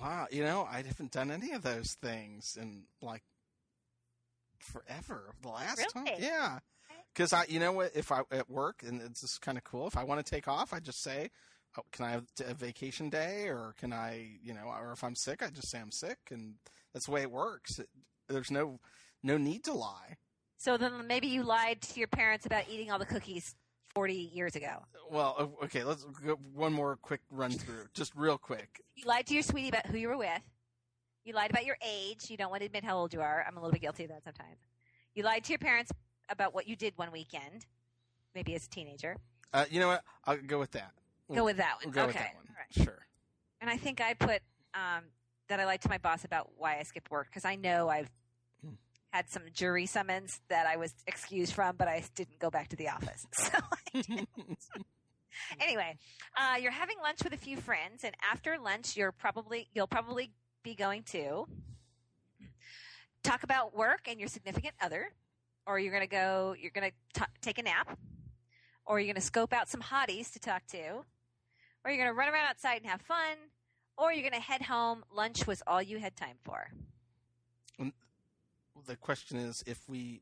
[0.00, 3.22] Wow, you know, I haven't done any of those things in like
[4.58, 5.32] forever.
[5.42, 6.58] The last time, yeah,
[7.14, 9.86] because I, you know what, if I at work and it's just kind of cool.
[9.86, 11.30] If I want to take off, I just say,
[11.78, 15.16] oh, "Can I have a vacation day?" Or can I, you know, or if I'm
[15.16, 16.54] sick, I just say I'm sick, and
[16.92, 17.78] that's the way it works.
[17.78, 17.88] It,
[18.28, 18.80] there's no
[19.22, 20.16] no need to lie.
[20.58, 23.54] So then maybe you lied to your parents about eating all the cookies
[23.96, 24.82] 40 years ago.
[25.10, 28.82] Well, okay, let's go one more quick run through, just real quick.
[28.94, 30.42] You lied to your sweetie about who you were with.
[31.24, 32.28] You lied about your age.
[32.28, 33.42] You don't want to admit how old you are.
[33.48, 34.58] I'm a little bit guilty of that sometimes.
[35.14, 35.90] You lied to your parents
[36.28, 37.64] about what you did one weekend,
[38.34, 39.16] maybe as a teenager.
[39.54, 40.04] Uh, you know what?
[40.26, 40.92] I'll go with that.
[41.34, 41.90] Go with that one.
[41.90, 42.06] go okay.
[42.08, 42.44] with that one.
[42.54, 42.84] Right.
[42.84, 43.06] Sure.
[43.62, 44.42] And I think I put
[44.74, 45.04] um,
[45.48, 48.10] that I lied to my boss about why I skipped work because I know I've.
[49.16, 52.76] Had some jury summons that I was excused from, but I didn't go back to
[52.76, 53.26] the office.
[53.36, 54.28] So I didn't.
[55.60, 55.96] anyway,
[56.36, 60.32] uh, you're having lunch with a few friends, and after lunch, you're probably you'll probably
[60.62, 61.46] be going to
[63.22, 65.08] talk about work and your significant other,
[65.66, 67.98] or you're going to go you're going to take a nap,
[68.84, 71.04] or you're going to scope out some hotties to talk to,
[71.84, 73.36] or you're going to run around outside and have fun,
[73.96, 75.04] or you're going to head home.
[75.14, 76.68] Lunch was all you had time for.
[78.86, 80.20] The question is if we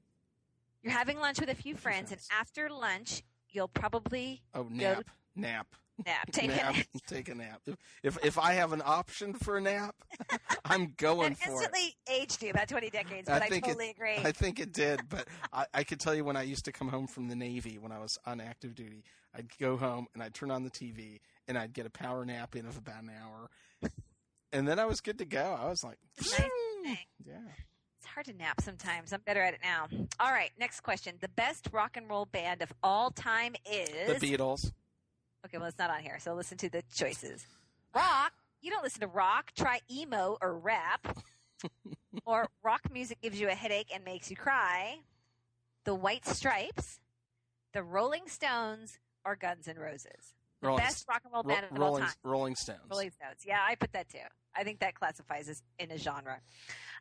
[0.82, 5.04] You're having lunch with a few friends, and after lunch, you'll probably oh nap.
[5.34, 5.66] nap.
[6.04, 6.28] Nap.
[6.32, 6.86] Take nap a nap.
[7.06, 7.60] take a nap.
[8.02, 9.94] If, if I have an option for a nap
[10.64, 11.54] I'm going That for it.
[11.54, 14.16] instantly aged you about 20 decades, but I, think totally it, agree.
[14.16, 16.88] I think it did, but I, I could tell you when I used to come
[16.88, 19.04] home from the Navy when I was on active duty,
[19.36, 22.56] I'd go home and I'd turn on the TV and I'd get a power nap
[22.56, 23.50] in of about an hour,
[24.52, 25.56] and then I was good to go.
[25.60, 27.34] I was like, nice yeah,
[28.14, 29.12] hard to nap sometimes.
[29.12, 29.88] I'm better at it now.
[30.20, 31.14] All right, next question.
[31.20, 34.20] The best rock and roll band of all time is.
[34.20, 34.72] the Beatles.
[35.44, 37.44] okay, well, it's not on here, so listen to the choices.
[37.94, 38.32] Rock.
[38.62, 39.52] You don't listen to rock.
[39.56, 41.18] Try emo or rap.
[42.26, 44.96] or rock music gives you a headache and makes you cry.
[45.84, 46.98] The White Stripes,
[47.74, 50.34] the Rolling Stones, or Guns N' Roses.
[50.62, 52.12] The Rolling, best rock and roll Ro- band of all Rolling, time.
[52.22, 52.80] Rolling Stones.
[52.90, 53.40] Rolling Stones.
[53.46, 54.18] Yeah, I put that too.
[54.56, 56.40] I think that classifies as in a genre.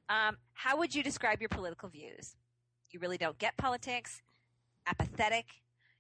[0.10, 2.36] Um, how would you describe your political views?
[2.92, 4.22] You really don't get politics.
[4.88, 5.46] Apathetic.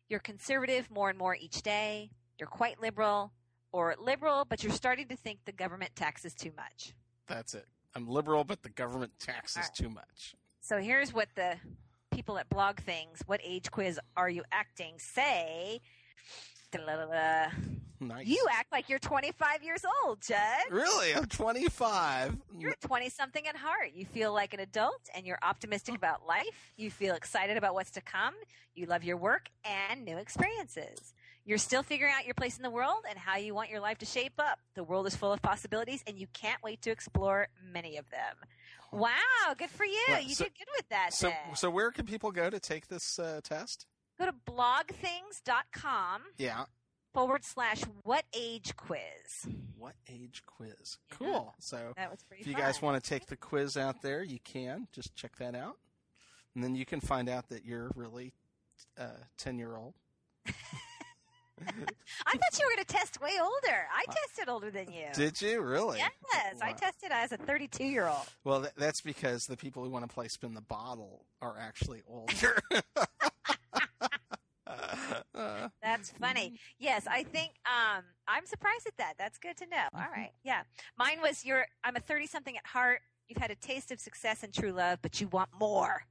[0.09, 2.11] You're conservative more and more each day.
[2.39, 3.31] You're quite liberal,
[3.73, 6.93] or liberal, but you're starting to think the government taxes too much.
[7.27, 7.65] That's it.
[7.95, 9.75] I'm liberal, but the government taxes right.
[9.75, 10.35] too much.
[10.61, 11.55] So here's what the
[12.11, 15.81] people at Blog Things, what age quiz are you acting, say.
[16.71, 17.49] Da-la-la-la.
[18.07, 18.27] Nice.
[18.27, 20.37] You act like you're 25 years old, Judd.
[20.71, 21.13] really?
[21.13, 22.37] I'm 25.
[22.57, 23.91] You're 20 something at heart.
[23.93, 26.73] You feel like an adult and you're optimistic about life.
[26.77, 28.33] You feel excited about what's to come.
[28.75, 31.13] You love your work and new experiences.
[31.45, 33.97] You're still figuring out your place in the world and how you want your life
[33.99, 34.59] to shape up.
[34.75, 38.35] The world is full of possibilities and you can't wait to explore many of them.
[38.93, 39.09] Wow,
[39.57, 40.03] good for you.
[40.07, 41.13] Well, you so- did good with that.
[41.13, 41.55] So, then.
[41.55, 43.87] so where can people go to take this uh, test?
[44.19, 46.65] Go to blogthings.com Yeah.
[47.13, 49.47] Forward slash what age quiz.
[49.77, 50.97] What age quiz?
[51.11, 51.17] Yeah.
[51.17, 51.55] Cool.
[51.59, 52.61] So That was pretty if you fun.
[52.63, 54.87] guys want to take the quiz out there, you can.
[54.91, 55.77] Just check that out.
[56.55, 58.33] And then you can find out that you're really
[58.99, 59.93] uh, 10 year old.
[61.65, 63.87] I thought you were going to test way older.
[63.95, 65.05] I tested older than you.
[65.13, 65.99] Did you really?
[65.99, 66.11] Yes,
[66.61, 66.75] I Wow.
[66.77, 68.25] tested as a 32 year old.
[68.43, 72.01] Well, th- that's because the people who want to play spin the bottle are actually
[72.07, 72.59] older.
[76.03, 76.59] That's funny.
[76.79, 79.13] Yes, I think um, I'm surprised at that.
[79.17, 79.87] That's good to know.
[79.95, 80.63] All right, yeah.
[80.97, 81.65] Mine was you're.
[81.83, 83.01] I'm a 30 something at heart.
[83.27, 86.03] You've had a taste of success and true love, but you want more.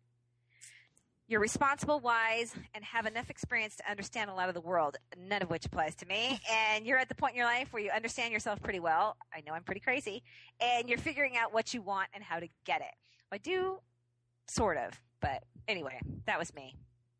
[1.28, 5.40] You're responsible, wise, and have enough experience to understand a lot of the world, none
[5.40, 6.38] of which applies to me.
[6.50, 9.16] And you're at the point in your life where you understand yourself pretty well.
[9.32, 10.22] I know I'm pretty crazy.
[10.60, 12.94] And you're figuring out what you want and how to get it.
[13.30, 13.78] I do,
[14.48, 15.00] sort of.
[15.20, 16.76] But anyway, that was me.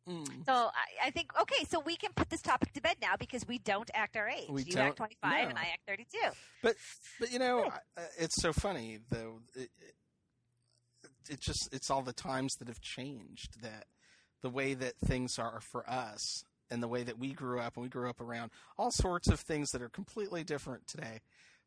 [0.07, 0.45] Mm.
[0.45, 3.47] So I, I think okay, so we can put this topic to bed now because
[3.47, 4.49] we don't act our age.
[4.49, 5.57] We you act 25 and.
[5.57, 6.17] I act 32.
[6.61, 6.75] But
[7.19, 7.65] but you know,
[7.97, 9.39] I- uh, it's so funny though.
[9.55, 9.95] It, it,
[11.29, 13.85] it just it's all the times that have changed that
[14.41, 17.83] the way that things are for us and the way that we grew up and
[17.83, 21.21] we grew up around all sorts of things that are completely different today.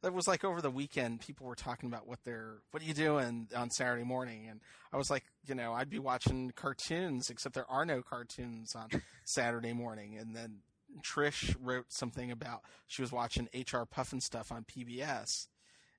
[0.07, 2.95] That was like over the weekend, people were talking about what they're, what are you
[2.95, 4.47] doing on Saturday morning?
[4.49, 4.61] And
[4.93, 8.89] I was like, you know, I'd be watching cartoons, except there are no cartoons on
[9.25, 10.17] Saturday morning.
[10.17, 10.59] And then
[11.03, 15.49] Trish wrote something about she was watching HR Pufnstuf on PBS.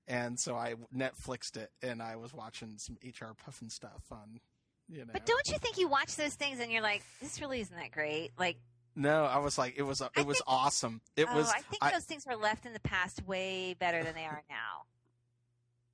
[0.08, 4.40] And so I Netflixed it and I was watching some HR Pufnstuf on,
[4.88, 5.12] you know.
[5.12, 7.92] But don't you think you watch those things and you're like, this really isn't that
[7.92, 8.32] great?
[8.40, 8.56] Like,
[8.98, 11.02] No, I was like, it was, it I was think- awesome.
[11.16, 14.04] It oh, was, I think I- those things were left in the past way better
[14.04, 14.84] than they are now.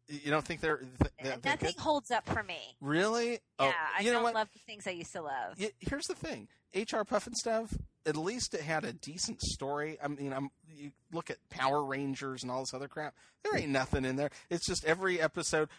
[0.08, 1.80] you don't think they're, th- uh, they're, Nothing good?
[1.82, 2.60] holds up for me.
[2.82, 3.40] Really?
[3.60, 4.34] Oh, Yeah, I don't what?
[4.34, 5.58] love the things I used to love.
[5.80, 10.50] Here's the thing hr Pufnstuf at least it had a decent story i mean i'm
[10.76, 13.14] you look at power rangers and all this other crap
[13.44, 15.70] there ain't nothing in there it's just every episode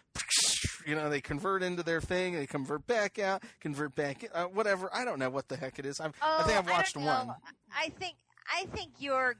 [0.87, 4.88] you know they convert into their thing they convert back out convert back uh, whatever
[4.92, 7.05] i don't know what the heck it is I've, i think Oh, i've watched don't
[7.05, 7.35] one
[7.77, 8.14] I think
[8.53, 9.35] I think you're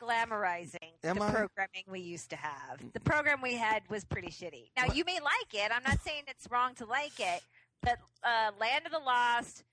[0.00, 1.30] glamorizing Am the I?
[1.30, 2.80] programming we used to have.
[2.92, 4.70] The program we had was pretty shitty.
[4.76, 5.70] Now you may like it.
[5.74, 7.42] I'm not saying it's wrong to like it,
[7.82, 9.64] but uh, Land of the Lost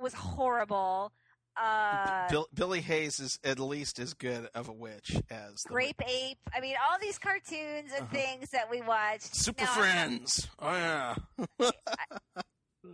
[0.00, 1.12] was horrible.
[1.56, 6.00] Uh, Bill, Billie Hayes is at least as good of a witch as the Grape
[6.06, 6.38] Ape.
[6.54, 9.34] I mean, all these cartoons and things that we watched.
[9.34, 11.14] super Now, friends oh yeah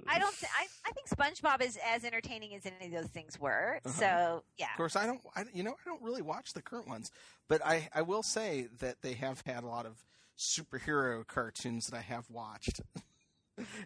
[0.09, 0.35] I don't.
[0.39, 3.79] Th- I, I think SpongeBob is as entertaining as any of those things were.
[3.85, 3.95] Uh-huh.
[3.95, 4.71] So yeah.
[4.71, 5.21] Of course, I don't.
[5.37, 7.11] I, you know, I don't really watch the current ones,
[7.49, 10.05] but I, I will say that they have had a lot of
[10.39, 12.81] superhero cartoons that I have watched.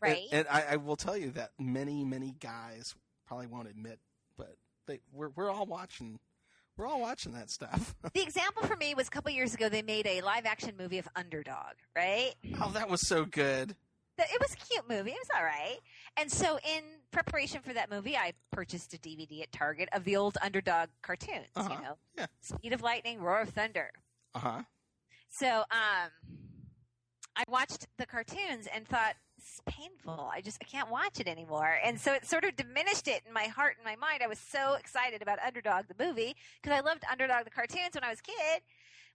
[0.01, 0.23] Right.
[0.31, 2.95] And, and I, I will tell you that many, many guys
[3.27, 4.06] probably won't admit, but
[4.87, 6.19] they we're we're all watching.
[6.77, 7.95] We're all watching that stuff.
[8.15, 9.69] the example for me was a couple years ago.
[9.71, 11.75] They made a live action movie of Underdog.
[11.97, 12.35] Right.
[12.61, 13.75] oh, that was so good.
[14.19, 15.11] It was a cute movie.
[15.11, 15.79] It was all right.
[16.19, 20.17] And so, in preparation for that movie, I purchased a DVD at Target of the
[20.17, 21.49] old Underdog cartoons.
[21.55, 21.75] Uh-huh.
[21.75, 22.27] You know, Yeah.
[22.41, 23.91] Speed of Lightning, Roar of Thunder.
[24.35, 24.63] Uh huh.
[25.29, 26.11] So, um,
[27.37, 29.15] I watched the cartoons and thought
[29.47, 30.31] it's painful.
[30.33, 31.79] I just I can't watch it anymore.
[31.85, 34.23] And so it sort of diminished it in my heart and my mind.
[34.23, 38.05] I was so excited about Underdog the movie because I loved Underdog the cartoons when
[38.05, 38.63] I was a kid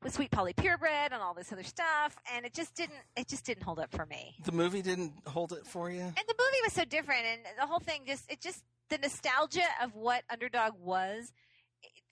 [0.03, 2.15] with Sweet Polly Purebred and all this other stuff.
[2.33, 4.35] And it just didn't it just didn't hold up for me.
[4.45, 6.01] The movie didn't hold it for you.
[6.01, 9.67] And the movie was so different, and the whole thing just it just the nostalgia
[9.81, 11.33] of what Underdog was.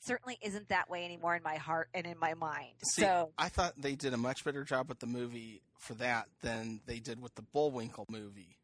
[0.01, 2.73] Certainly isn't that way anymore in my heart and in my mind.
[2.83, 6.27] See, so I thought they did a much better job with the movie for that
[6.41, 8.57] than they did with the Bullwinkle movie.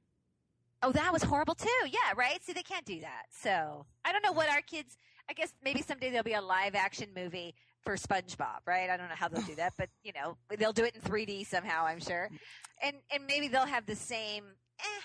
[0.82, 1.70] Oh, that was horrible too.
[1.88, 2.44] Yeah, right.
[2.44, 3.24] See, they can't do that.
[3.42, 4.98] So I don't know what our kids.
[5.30, 8.90] I guess maybe someday there'll be a live action movie for SpongeBob, right?
[8.90, 11.48] I don't know how they'll do that, but you know, they'll do it in 3D
[11.48, 12.30] somehow, I'm sure.
[12.82, 14.44] And and maybe they'll have the same.
[14.80, 15.02] Eh,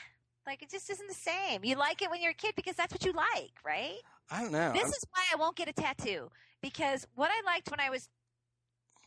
[0.47, 1.65] like it just isn't the same.
[1.65, 3.99] You like it when you're a kid because that's what you like, right?
[4.31, 4.73] I don't know.
[4.73, 6.31] This I'm- is why I won't get a tattoo
[6.63, 8.09] because what I liked when I was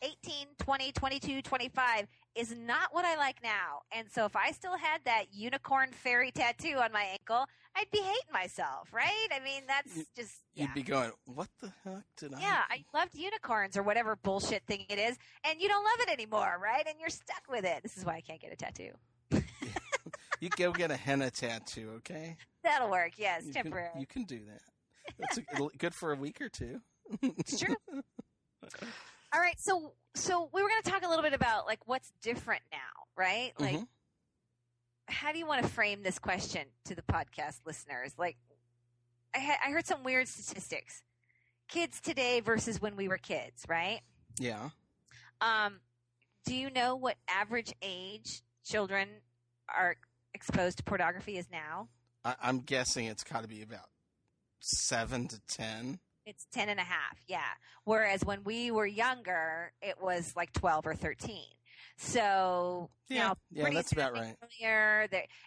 [0.01, 3.83] 18, 20, 22, 25 is not what I like now.
[3.91, 7.99] And so if I still had that unicorn fairy tattoo on my ankle, I'd be
[7.99, 9.27] hating myself, right?
[9.31, 12.83] I mean, that's You- just You'd be going, "What the heck did I?" Yeah, I
[12.93, 16.85] loved unicorns or whatever bullshit thing it is, and you don't love it anymore, right?
[16.85, 17.81] And you're stuck with it.
[17.81, 18.91] This is why I can't get a tattoo.
[20.39, 22.35] You go get a henna tattoo, okay?
[22.65, 23.13] That'll work.
[23.15, 23.91] Yes, You temporary.
[23.93, 24.61] Can, you can do that.
[25.19, 25.41] That's a,
[25.77, 26.81] good for a week or two.
[27.21, 27.75] It's true.
[29.33, 32.11] All right, so so we were going to talk a little bit about like what's
[32.21, 32.77] different now,
[33.17, 33.51] right?
[33.59, 33.87] Like, Mhm.
[35.07, 38.13] how do you want to frame this question to the podcast listeners?
[38.17, 38.37] Like,
[39.35, 41.01] I, ha- I heard some weird statistics.
[41.67, 44.01] Kids today versus when we were kids, right?
[44.39, 44.69] Yeah.
[45.41, 45.79] Um,
[46.45, 49.07] do you know what average age children
[49.73, 49.95] are
[50.33, 51.87] exposed to pornography is now?
[52.23, 53.87] I, I'm guessing it's got to be about
[54.63, 55.99] seven to ten.
[56.25, 57.41] It's 10 and a half, yeah.
[57.83, 61.41] Whereas when we were younger, it was like 12 or 13.
[61.97, 64.37] So, you Yeah, know, yeah, that's about right.
[64.61, 65.01] There-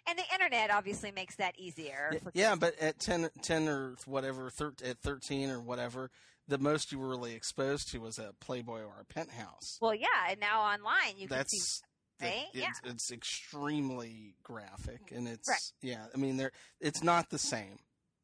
[0.07, 2.09] and the internet obviously makes that easier.
[2.13, 6.11] Y- for Yeah, but at 10, 10 or whatever, thir- at 13 or whatever,
[6.47, 9.79] the most you were really exposed to was a Playboy or a penthouse.
[9.81, 11.81] Well, yeah, and now online you can That's see.
[12.19, 12.45] that- right?
[12.53, 12.69] Yeah.
[12.69, 15.71] it's, it's extremely graphic and it's Right.
[15.81, 16.51] yeah i mean there
[16.81, 17.77] it's not the same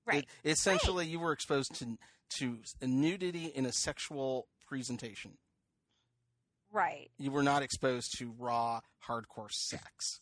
[0.05, 0.27] Right.
[0.43, 1.97] It- essentially you were exposed to
[2.37, 5.37] to nudity in a sexual presentation
[6.71, 7.09] right.
[7.17, 10.19] you were not exposed to raw hardcore sex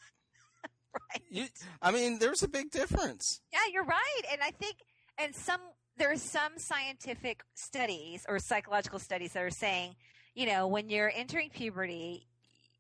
[0.93, 1.21] Right.
[1.29, 1.45] you,
[1.81, 4.21] i mean there's a big difference Yeah, you're right.
[4.31, 4.75] And I think,
[5.17, 5.61] and some,
[5.97, 9.95] there are some scientific studies or psychological studies that are saying,
[10.35, 12.27] you know, when you're entering puberty,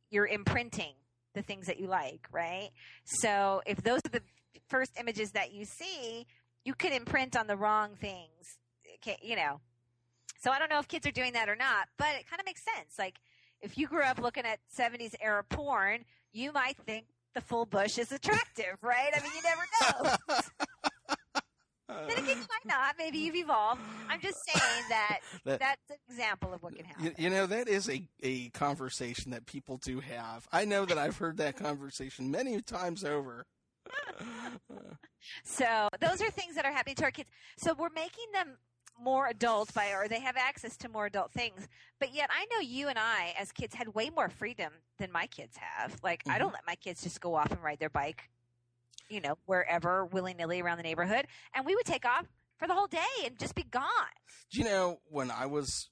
[0.09, 0.93] you're imprinting
[1.35, 2.69] the things that you like, right?
[3.05, 4.21] So if those are the
[4.67, 6.27] first images that you see,
[6.65, 8.57] you could imprint on the wrong things,
[8.95, 9.59] okay, you know.
[10.39, 12.45] So I don't know if kids are doing that or not, but it kind of
[12.45, 12.97] makes sense.
[12.97, 13.15] Like,
[13.61, 17.97] if you grew up looking at 70s era porn, you might think the full bush
[17.99, 19.11] is attractive, right?
[19.15, 20.37] I mean, you never know.
[22.07, 22.95] Then again, you might not.
[22.97, 23.81] Maybe you've evolved.
[24.09, 27.03] I'm just saying that, That- that's an example of what can happen.
[27.05, 30.97] you, you know that is a, a conversation that people do have i know that
[30.97, 33.45] i've heard that conversation many times over
[35.43, 37.29] So those are things that are happening to our kids.
[37.57, 38.57] So we're making them
[38.99, 41.67] more adult by, or they have access to more adult things.
[41.99, 45.27] But yet I know you and I as kids had way more freedom than my
[45.27, 45.97] kids have.
[46.03, 46.39] Like I mm-hmm.
[46.39, 48.29] don't let my kids just go off and ride their bike,
[49.09, 51.25] you know, wherever willy nilly around the neighborhood.
[51.55, 53.83] And we would take off for the whole day and just be gone.
[54.51, 55.89] Do you know when I was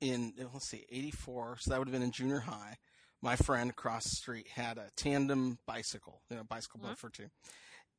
[0.00, 2.78] in let's see, eighty four, so that would have been in junior high,
[3.22, 7.26] my friend across the street had a tandem bicycle, you know, bicycle built for two.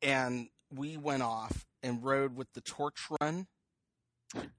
[0.01, 3.47] And we went off and rode with the torch run.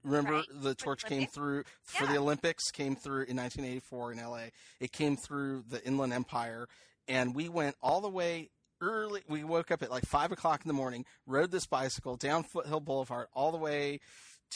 [0.03, 0.45] Remember Right.
[0.51, 4.49] the torch came through for the Olympics came through in 1984 in LA.
[4.79, 6.67] It came through the Inland Empire
[7.07, 9.23] and we went all the way early.
[9.27, 12.81] We woke up at like five o'clock in the morning, rode this bicycle down Foothill
[12.81, 13.99] Boulevard all the way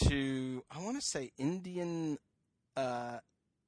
[0.05, 2.19] to I want to say Indian,
[2.75, 3.17] uh,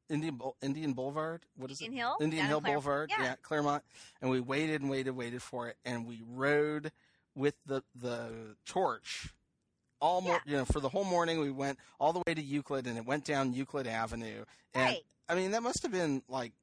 [0.10, 1.46] Indian Indian Boulevard.
[1.56, 2.02] What is Indian it?
[2.02, 2.18] Hill?
[2.22, 2.62] Indian Down Hill.
[2.62, 3.10] Boulevard.
[3.12, 3.24] Yeah.
[3.24, 3.84] Yeah, Claremont.
[4.22, 6.92] And we waited and waited, waited for it, and we rode
[7.36, 9.34] with the the torch.
[10.02, 12.88] All mor- you know, for the whole morning, we went all the way to Euclid,
[12.88, 14.46] and it went down Euclid Avenue.
[14.74, 15.06] And Right.
[15.28, 16.54] I mean, that must have been like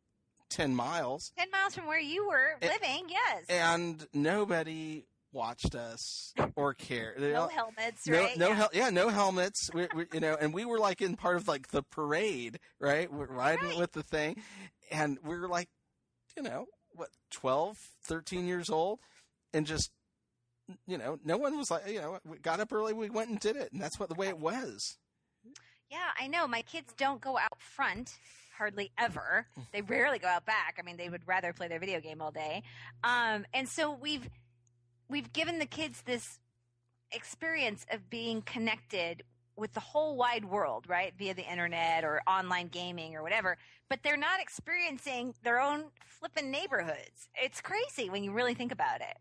[0.49, 3.09] ten miles, 10 miles from where you were living.
[3.09, 3.45] Yes.
[3.49, 5.05] and nobody
[5.37, 7.21] watched us or cared.
[7.21, 8.37] No all- helmets, no, right?
[8.37, 8.55] no, Yeah.
[8.55, 9.71] hel- yeah, no helmets.
[9.73, 13.13] We, we, you know, and we were like in part of like the parade, right?
[13.13, 13.79] We're riding Right.
[13.79, 14.43] with the thing,
[14.91, 15.69] and we were like,
[16.37, 18.99] you know, what, 12, 13 years old,
[19.53, 19.91] and just,
[20.87, 23.39] you know, no one was like, you know, we got up early, we went and
[23.39, 24.97] did it, and that's what the way it was.
[25.91, 26.49] Yeah, I know.
[26.49, 28.13] My kids don't go out front
[28.59, 29.47] hardly ever.
[29.73, 30.77] They rarely go out back.
[30.79, 32.63] I mean, they would rather play their video game all day.
[33.05, 34.29] Um, and so we've
[35.09, 36.39] we've given the kids this
[37.13, 39.23] experience of being connected
[39.57, 41.15] with the whole wide world, right?
[41.19, 43.57] Via the internet or online gaming or whatever.
[43.89, 47.29] But they're not experiencing their own flippin' neighborhoods.
[47.35, 49.17] It's crazy when you really think about it.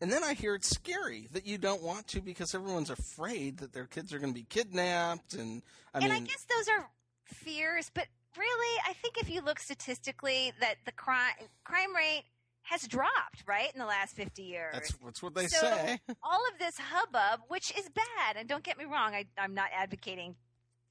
[0.00, 3.72] And then I hear it's scary that you don't want to because everyone's afraid that
[3.72, 5.62] their kids are going to be kidnapped, and
[5.94, 6.88] I and mean, I guess those are
[7.24, 12.24] fears, but really, I think if you look statistically, that the crime crime rate
[12.68, 14.72] has dropped right in the last fifty years.
[14.72, 16.00] that's that's what they so say.
[16.22, 19.68] all of this hubbub, which is bad, and don't get me wrong, I, I'm not
[19.74, 20.36] advocating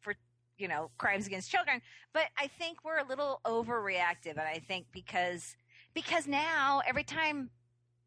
[0.02, 0.16] for
[0.58, 1.82] you know crimes against children,
[2.14, 5.56] but I think we're a little overreactive, and I think because
[5.94, 7.50] because now every time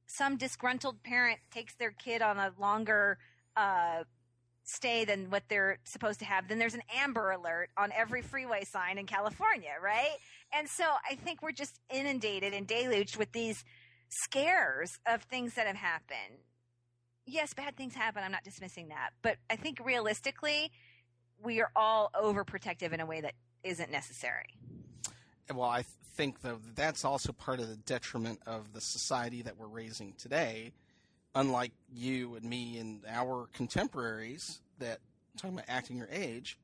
[0.07, 3.19] some disgruntled parent takes their kid on a longer
[3.57, 4.05] uh,
[4.69, 8.65] stay than what they're supposed to have, then there's an amber alert on every freeway
[8.65, 10.17] sign in California, right?
[10.53, 13.65] And so I think we're just inundated and deluged with these
[14.09, 16.43] scares of things that have happened.
[17.27, 18.23] Yes, bad things happen.
[18.23, 19.11] I'm not dismissing that.
[19.23, 20.71] But I think realistically,
[21.43, 24.57] we are all overprotective in a way that isn't necessary.
[25.53, 29.57] Well, I think though that that's also part of the detriment of the society that
[29.57, 30.73] we're raising today.
[31.35, 34.99] Unlike you and me and our contemporaries that
[35.37, 36.59] talking about acting your age,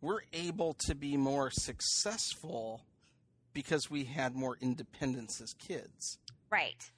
[0.00, 2.82] we're able to be more successful
[3.52, 6.18] because we had more independence as kids.
[6.50, 6.90] Right.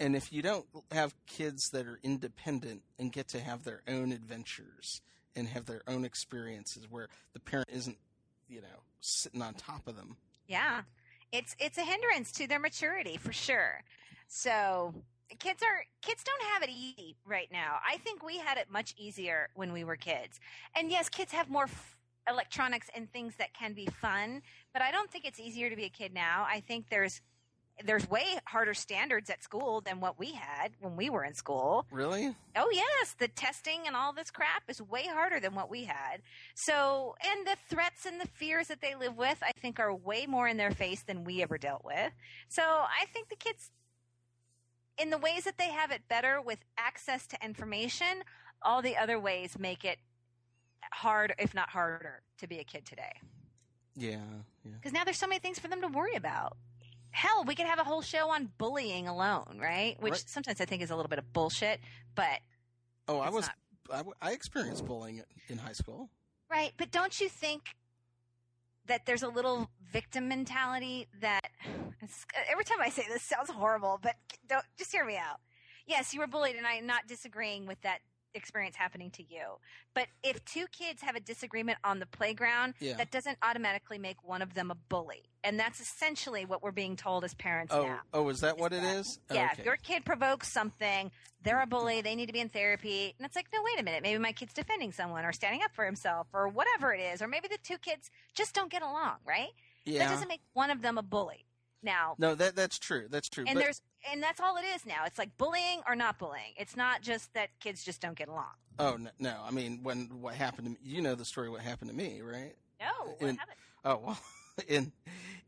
[0.00, 4.12] And if you don't have kids that are independent and get to have their own
[4.12, 5.00] adventures
[5.34, 7.98] and have their own experiences where the parent isn't,
[8.48, 10.16] you know, sitting on top of them.
[10.48, 10.82] Yeah.
[11.32, 13.82] It's it's a hindrance to their maturity for sure.
[14.28, 14.94] So
[15.38, 17.78] kids are kids don't have it easy right now.
[17.86, 20.40] I think we had it much easier when we were kids.
[20.74, 21.96] And yes, kids have more f-
[22.28, 25.84] electronics and things that can be fun, but I don't think it's easier to be
[25.84, 26.46] a kid now.
[26.48, 27.20] I think there's
[27.84, 31.84] there's way harder standards at school than what we had when we were in school.
[31.90, 32.34] Really?
[32.56, 36.22] Oh yes, the testing and all this crap is way harder than what we had.
[36.54, 40.26] So, and the threats and the fears that they live with, I think are way
[40.26, 42.12] more in their face than we ever dealt with.
[42.48, 43.70] So, I think the kids
[44.98, 48.22] in the ways that they have it better with access to information,
[48.62, 49.98] all the other ways make it
[50.92, 53.12] hard if not harder to be a kid today.
[53.94, 54.18] Yeah,
[54.64, 54.72] yeah.
[54.74, 56.56] Because now there's so many things for them to worry about.
[57.10, 59.96] Hell, we could have a whole show on bullying alone, right?
[60.00, 60.24] Which Right.
[60.26, 61.80] sometimes I think is a little bit of bullshit,
[62.14, 62.40] but
[63.08, 63.54] Oh, I was not.
[63.90, 66.10] I, w- I experienced bullying in high school.
[66.50, 66.72] right.
[66.76, 67.76] But don't you think
[68.86, 71.45] that there's a little victim mentality that
[72.02, 72.06] Uh,
[72.50, 74.14] every time I say this sounds horrible, but
[74.48, 75.40] don't just hear me out.
[75.86, 78.00] Yes, you were bullied, and I'm not disagreeing with that
[78.34, 79.40] experience happening to you.
[79.94, 82.94] But if two kids have a disagreement on the playground, Yeah.
[82.98, 85.22] that doesn't automatically make one of them a bully.
[85.42, 88.00] And that's essentially what we're being told as parents Oh, now.
[88.12, 89.20] oh, is that what it is?
[89.32, 89.60] Yeah, Okay.
[89.60, 93.14] if your kid provokes something, they're a bully, they need to be in therapy.
[93.16, 94.02] And it's like, no, wait a minute.
[94.02, 97.22] Maybe my kid's defending someone or standing up for himself or whatever it is.
[97.22, 99.52] Or maybe the two kids just don't get along, right?
[99.86, 100.00] yeah.
[100.00, 101.46] That doesn't make one of them a bully.
[101.82, 103.06] Now, no, that that's true.
[103.10, 103.44] That's true.
[103.46, 105.04] and but, there's, and that's all it is now.
[105.06, 106.52] It's like bullying or not bullying.
[106.56, 108.54] It's not just that kids just don't get along.
[108.78, 111.48] oh no, no, I mean, when what happened to me, you know the story.
[111.48, 112.54] What happened to me, right?
[112.80, 113.56] No, what In- happened?
[113.84, 114.18] Oh well,
[114.68, 114.92] in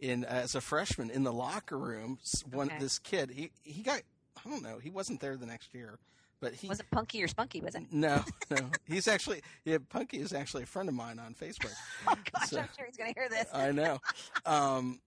[0.01, 2.19] in uh, as a freshman in the locker room,
[2.53, 2.79] one Okay.
[2.79, 4.03] this kid he he got
[4.45, 5.99] I don't know he wasn't there the next year,
[6.41, 7.61] but he Was it Punky or Spunky?
[7.61, 7.83] Was it?
[7.91, 11.73] no no he's actually yeah Punky is actually a friend of mine on Facebook.
[12.07, 13.47] Oh gosh, So- I'm sure he's going to hear this.
[13.53, 13.99] I know.
[14.47, 15.01] Um,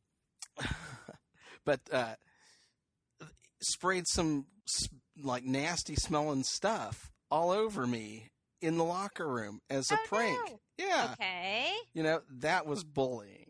[1.66, 2.16] but uh,
[3.62, 4.46] sprayed some
[5.24, 8.30] like nasty smelling stuff all over me
[8.62, 10.40] in the locker room as a Oh, prank.
[10.50, 10.60] no.
[10.78, 11.10] Yeah.
[11.14, 11.74] okay.
[11.94, 13.41] You know, that was bullying.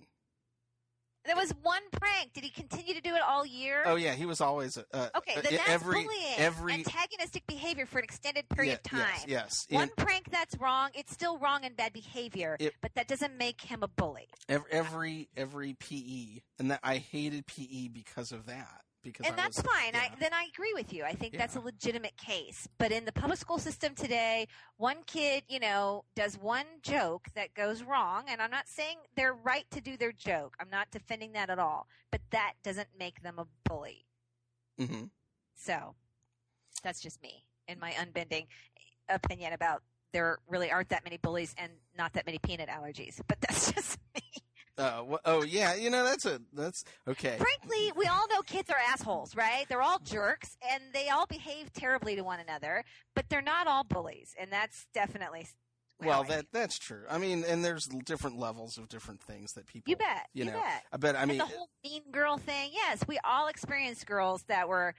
[1.26, 2.34] There was one prank.
[2.34, 3.84] Did he continue to do it all year?
[3.86, 4.84] Oh yeah, he was always uh,
[5.16, 6.34] Okay, uh, then that's every bullying.
[6.38, 9.02] every Antagonistic behavior for an extended period of time.
[9.28, 9.68] Yes, yes.
[9.70, 13.38] One In prank that's wrong, it's still wrong and bad behavior, It- but that doesn't
[13.38, 14.28] make him a bully.
[14.50, 18.82] ev- every every PE, and that I hated PE because of that.
[19.04, 19.92] Because And I that's was- fine.
[19.94, 20.02] yeah.
[20.02, 21.04] I, then I agree with you.
[21.04, 22.68] I think that's a legitimate case.
[22.78, 24.48] But in the public school system today,
[24.78, 28.26] one kid, you know, does one joke that goes wrong.
[28.28, 30.56] And I'm not saying they're right to do their joke.
[30.60, 31.88] I'm not defending that at all.
[32.12, 34.06] But that doesn't make them a bully.
[34.80, 35.10] Mhm.
[35.56, 35.96] So
[36.84, 38.48] that's just me and my unbending
[39.10, 39.82] opinion about
[40.14, 43.20] there really aren't that many bullies and not that many peanut allergies.
[43.28, 44.22] But that's just me.
[44.78, 47.38] Uh, wh- oh yeah, you know that's a that's okay.
[47.38, 49.66] Frankly, we all know kids are assholes, right?
[49.70, 52.84] They're all jerks and they all behave terribly to one another,
[53.16, 54.34] but they're not all bullies.
[54.40, 55.48] And that's definitely.
[56.04, 57.04] Well, that that's true.
[57.10, 59.92] I mean, and there's different levels of different things that people.
[59.92, 60.28] You bet.
[60.34, 60.84] You You know, bet.
[60.92, 61.16] I bet.
[61.16, 62.72] I mean, and the whole mean girl thing.
[62.74, 64.96] Yes, we all experienced girls that were.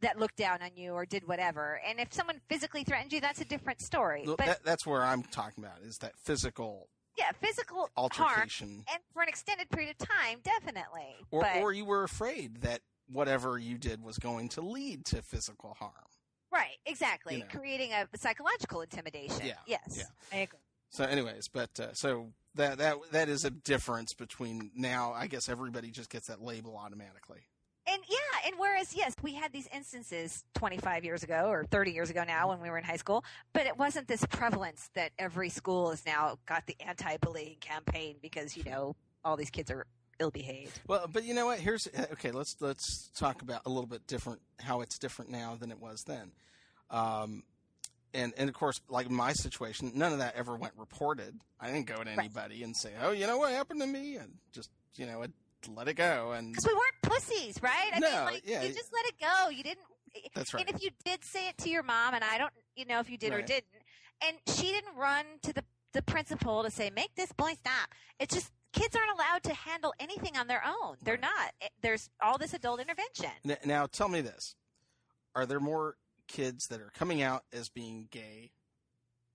[0.00, 3.40] That looked down on you or did whatever, and if someone physically threatened you, that's
[3.40, 4.22] a different story.
[4.24, 6.88] But that, that's where I'm talking about is that physical
[7.18, 11.16] yeah, physical harm and for an extended period of time, definitely.
[11.30, 15.22] or but, or you were afraid that whatever you did was going to lead to
[15.22, 15.92] physical harm.
[16.52, 17.46] right, exactly, you know.
[17.50, 19.44] creating a psychological intimidation.
[19.44, 20.04] Yeah, Yes, yeah.
[20.32, 20.60] I agree.
[20.90, 25.12] So, anyways, but uh, so that that that is a difference between now.
[25.12, 27.46] I guess everybody just gets that label automatically.
[27.98, 32.10] And yeah, and whereas yes, we had these instances 25 years ago or 30 years
[32.10, 35.48] ago now when we were in high school, but it wasn't this prevalence that every
[35.48, 38.94] school has now got the anti-bullying campaign because you know
[39.24, 39.84] all these kids are
[40.20, 40.80] ill-behaved.
[40.86, 41.58] Well, but you know what?
[41.58, 42.30] Here's okay.
[42.30, 46.04] Let's let's talk about a little bit different how it's different now than it was
[46.04, 46.30] then.
[46.90, 47.42] Um,
[48.14, 51.40] and and of course, like my situation, none of that ever went reported.
[51.60, 54.34] I didn't go to anybody and say, "Oh, you know what happened to me," and
[54.52, 55.24] just you know,
[55.74, 56.32] let it go.
[56.32, 57.90] And Because we weren't pussies, right?
[57.94, 58.62] I No, mean, like, yeah.
[58.62, 59.48] you just let it go.
[59.50, 59.84] You didn't.
[60.34, 60.66] That's right.
[60.66, 63.10] And if you did say it to your mom, and I don't, you know, if
[63.10, 63.66] you did or didn't,
[64.26, 68.34] and she didn't run to the the principal to say, "Make this boy stop." It's
[68.34, 70.96] just kids aren't allowed to handle anything on their own.
[71.02, 71.20] They're Right.
[71.60, 71.70] not.
[71.80, 73.30] There's all this adult intervention.
[73.64, 74.54] Now, tell me this:
[75.34, 75.96] Are there more
[76.26, 78.52] kids that are coming out as being gay,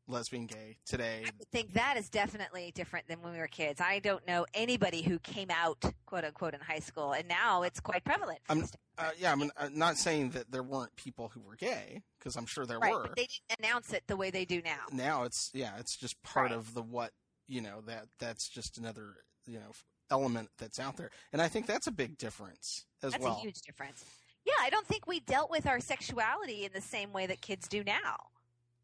[0.07, 1.23] lesbian, gay today?
[1.25, 3.79] I think that is definitely different than when we were kids.
[3.81, 7.79] I don't know anybody who came out, quote unquote, in high school, and now it's
[7.79, 8.39] quite prevalent.
[8.49, 8.65] I'm-
[8.97, 12.45] Uh, yeah, I'm I'm not saying that there weren't people who were gay because I'm
[12.45, 13.01] sure there right, were.
[13.07, 14.85] but they didn't announce it the way they do now.
[14.91, 16.57] now it's yeah, it's just part Right.
[16.59, 17.11] of the what
[17.47, 19.15] you know that that's just another
[19.47, 19.71] you know
[20.11, 23.37] element that's out there, and I think that's a big difference as That's well.
[23.37, 24.05] a huge difference.
[24.45, 27.67] Yeah, I don't think we dealt with our sexuality in the same way that kids
[27.67, 28.17] do now.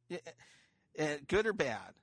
[0.08, 0.32] Yeah, uh,
[1.28, 1.94] good or bad?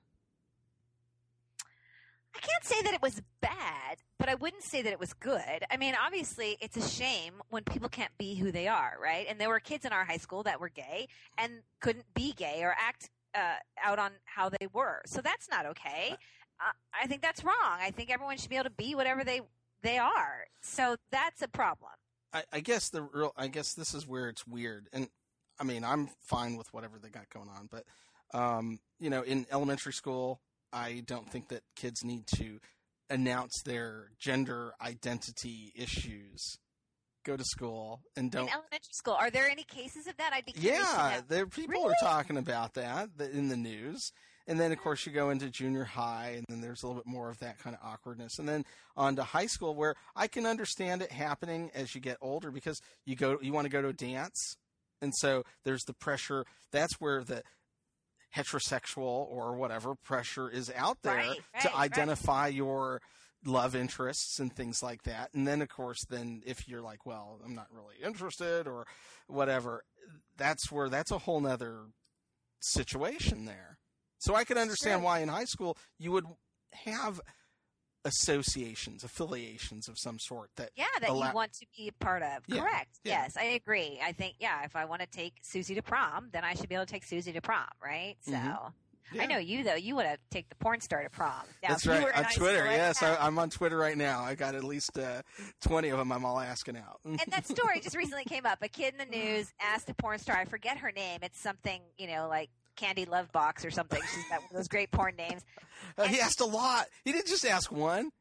[2.35, 5.63] I can't say that it was bad, but I wouldn't say that it was good.
[5.71, 9.25] I mean, obviously, it's a shame when people can't be who they are, right?
[9.27, 11.07] And there were kids in our high school that were gay
[11.37, 15.01] and couldn't be gay or act uh, out on how they were.
[15.07, 16.15] So that's not okay.
[16.59, 16.71] Uh,
[17.01, 17.55] I think that's wrong.
[17.79, 19.41] I think everyone should be able to be whatever they
[19.83, 20.45] they are.
[20.61, 21.91] So that's a problem.
[22.33, 25.07] I, I guess the real I guess this is where it's weird, and
[25.59, 27.83] I mean I'm fine with whatever they got going on, but
[28.33, 30.39] um, you know, in elementary school,
[30.73, 32.59] I don't think that kids need to
[33.09, 36.57] announce their gender identity issues.
[37.25, 40.31] Go to school and don't In elementary school, are there any cases of that?
[40.33, 41.89] I'd be Yeah, there people Really?
[42.01, 44.11] are talking about that in the news.
[44.49, 47.09] And then of course you go into junior high and then there's a little bit
[47.11, 48.39] more of that kind of awkwardness.
[48.39, 48.63] And then
[48.95, 52.79] on to high school where I can understand it happening as you get older because
[53.05, 54.55] you go you want to go to a dance
[55.01, 57.43] and so there's the pressure that's where the
[58.37, 61.75] heterosexual or whatever pressure is out there Right, to right, right.
[61.75, 63.01] identify your
[63.45, 65.33] love interests and things like that.
[65.33, 68.85] And then of course then if you're like, well, I'm not really interested or
[69.27, 69.83] whatever,
[70.37, 71.85] that's where that's a whole nother
[72.59, 73.77] situation there.
[74.19, 76.25] So I could understand why in high school you would
[76.73, 77.21] have
[78.07, 82.23] associations, affiliations of some sort that Yeah, that allow- you want to be a part
[82.23, 82.43] of.
[82.47, 82.99] Yeah, Correct.
[83.03, 83.23] yeah.
[83.23, 83.99] Yes, I agree.
[84.03, 86.75] I think, yeah, if I want to take Susie to prom, then I should be
[86.75, 88.15] able to take Susie to prom, right?
[88.21, 88.73] So Mhm.
[89.13, 89.23] Yeah.
[89.23, 89.75] I know you, though.
[89.75, 91.31] You want to take the porn star to prom.
[91.63, 92.13] Now, That's right.
[92.13, 93.01] On Twitter, yes.
[93.01, 94.21] I, I'm on Twitter right now.
[94.21, 95.21] I got at least uh,
[95.61, 96.11] 20 of them.
[96.11, 96.99] I'm all asking out.
[97.05, 98.57] and that story just recently came up.
[98.61, 101.19] A kid in the news asked a porn star, I forget her name.
[101.23, 104.01] It's something, you know, like Candy Love Box or something.
[104.13, 105.43] She's got one of those great porn names.
[105.97, 106.85] Uh, he asked a lot.
[107.03, 108.11] He didn't just ask one.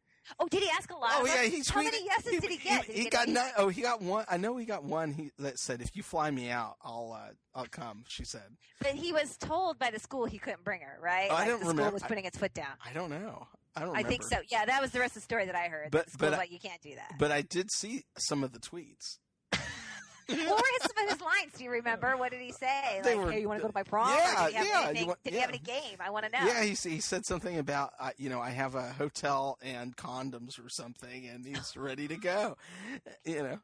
[0.40, 1.11] Oh, did he ask a lot?
[1.14, 1.70] Oh yeah, he tweeted.
[1.70, 2.84] How many yeses did he get?
[2.84, 3.50] He, Did he get got none.
[3.57, 4.24] Oh, he got one.
[4.28, 5.12] I know he got one.
[5.12, 8.42] He that said, "If you fly me out, I'll uh, I'll come." She said.
[8.80, 11.28] But he was told by the school he couldn't bring her, right?
[11.30, 12.74] Oh, I don't the school remember- was putting its foot down.
[12.84, 13.46] I don't know.
[13.76, 13.96] I don't.
[13.96, 14.38] I think so.
[14.48, 15.90] Yeah, that was the rest of the story that I heard.
[15.92, 17.14] But- but I- like, you can't do that.
[17.20, 19.18] But I did see some of the tweets.
[20.28, 20.44] what were
[20.80, 21.52] his, some of his lines?
[21.56, 22.16] Do you remember?
[22.16, 23.00] What did he say?
[23.04, 24.08] They like, were- hey, you want to go to my prom?
[24.08, 25.96] Yeah, did he have yeah, you want- did he have any game?
[26.00, 26.44] I want to know.
[26.46, 30.58] Yeah, he he said something about uh, you know I have a hotel and condoms
[30.64, 32.56] or something, and he's ready to go.
[33.24, 33.58] You know.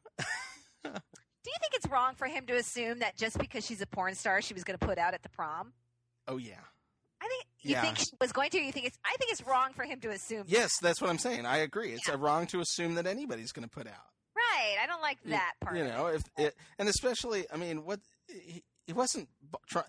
[0.85, 4.15] Do you think it's wrong for him to assume that just because she's a porn
[4.15, 5.73] star, she was going to put out at the prom?
[6.27, 6.53] Oh yeah.
[7.21, 7.81] I think you Yeah.
[7.81, 8.59] think she was going to.
[8.61, 8.97] You think it's?
[9.05, 10.43] I think it's wrong for him to assume.
[10.47, 11.45] Yes, that's what I'm saying.
[11.45, 11.91] I agree.
[11.91, 12.15] It's Yeah.
[12.17, 14.12] wrong to assume that anybody's going to put out.
[14.53, 14.75] Right.
[14.81, 15.75] I don't like that part.
[15.75, 16.15] You of know, it.
[16.15, 19.29] if it, and especially, I mean, what he, he wasn't
[19.67, 19.85] trying.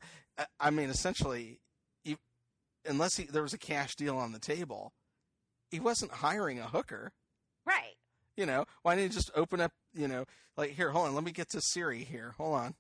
[0.59, 1.61] I mean, essentially,
[2.03, 2.17] he,
[2.87, 4.93] unless he, there was a cash deal on the table,
[5.71, 7.13] he wasn't hiring a hooker.
[7.67, 7.95] Right.
[8.37, 9.73] You know, why didn't he just open up?
[9.95, 10.25] You know,
[10.57, 12.35] like here, hold on, let me get to Siri here.
[12.37, 12.75] Hold on,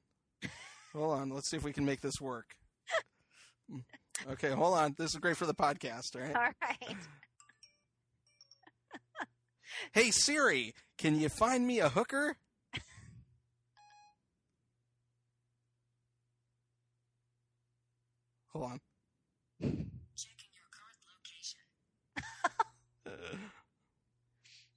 [0.92, 1.30] hold on.
[1.30, 2.56] Let's see if we can make this work.
[3.72, 3.82] Mm.
[4.32, 4.94] Okay, hold on.
[4.98, 6.34] This is great for the podcast, right?
[6.34, 6.96] All right.
[9.92, 12.36] Hey Siri, can you find me a hooker?
[18.48, 18.80] Hold on.
[19.60, 21.60] Checking your current location.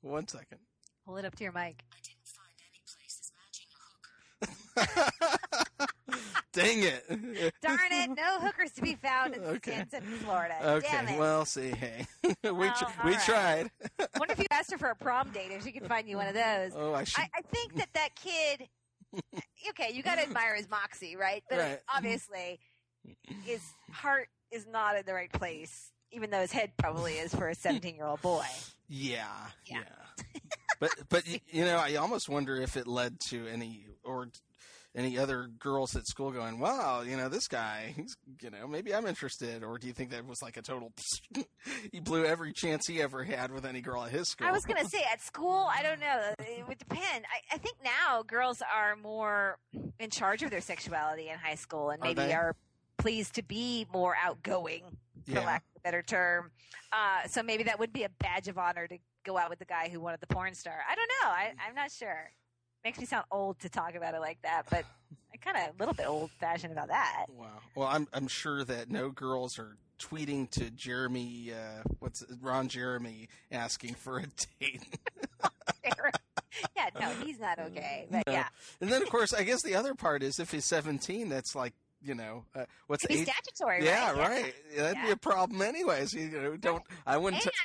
[0.01, 0.59] One second.
[1.05, 1.83] Hold it up to your mic.
[1.91, 5.37] I didn't find any places matching a hooker.
[6.53, 7.05] Dang it.
[7.61, 8.09] Darn it!
[8.15, 9.71] No hookers to be found in Okay.
[9.87, 10.55] Stanton, Florida.
[10.63, 12.71] Okay, well, see, hey, we tr- Well,
[13.05, 13.21] we right.
[13.25, 13.71] tried.
[13.99, 16.17] I wonder if you asked her for a prom date, if she could find you
[16.17, 16.71] one of those.
[16.75, 17.21] Oh, I should.
[17.21, 18.67] I, I think that that kid.
[19.69, 21.41] Okay, you got to admire his moxie, right?
[21.49, 21.79] But Right.
[21.93, 22.59] obviously,
[23.45, 23.61] his
[23.91, 27.55] heart is not in the right place, even though his head probably is for a
[27.55, 28.45] seventeen-year-old boy.
[28.89, 29.25] Yeah,
[29.65, 29.79] Yeah.
[30.33, 30.39] yeah.
[30.79, 34.27] but but you know, I almost wonder if it led to any or
[34.97, 38.93] any other girls at school going, "Wow, you know this guy, he's you know maybe
[38.93, 40.91] I'm interested," or do you think that was like a total?
[41.91, 44.47] he blew every chance he ever had with any girl at his school.
[44.47, 46.33] I was going to say at school, I don't know.
[46.39, 47.25] It would depend.
[47.25, 49.59] I, I think now girls are more
[49.99, 52.33] in charge of their sexuality in high school and maybe they?
[52.33, 52.55] are
[52.97, 54.81] pleased to be more outgoing,
[55.25, 55.45] for Yeah.
[55.45, 56.49] lack of a better term.
[56.91, 59.65] Uh, so maybe that would be a badge of honor to go out with the
[59.65, 60.79] guy who wanted the porn star.
[60.89, 61.29] I don't know.
[61.29, 62.31] I, I'm not sure.
[62.87, 64.85] Makes me sound old to talk about it like that, but
[65.33, 67.25] I kind of a little bit old fashioned about that.
[67.27, 67.47] Wow.
[67.75, 72.69] Well, I'm I'm sure that no girls are tweeting to Jeremy, uh, what's it, Ron
[72.69, 74.27] Jeremy, asking for a
[74.61, 74.83] date.
[76.77, 78.07] yeah, no, he's not okay.
[78.09, 78.31] But No.
[78.31, 78.47] yeah,
[78.79, 81.73] and then, of course, I guess the other part is if he's 17, that's like
[82.01, 83.27] you know uh, what's age?
[83.27, 84.53] statutory, Yeah, right?
[84.73, 86.13] Yeah, that'd be a problem anyways.
[86.13, 87.43] You know, don't I wouldn't.
[87.43, 87.57] And T-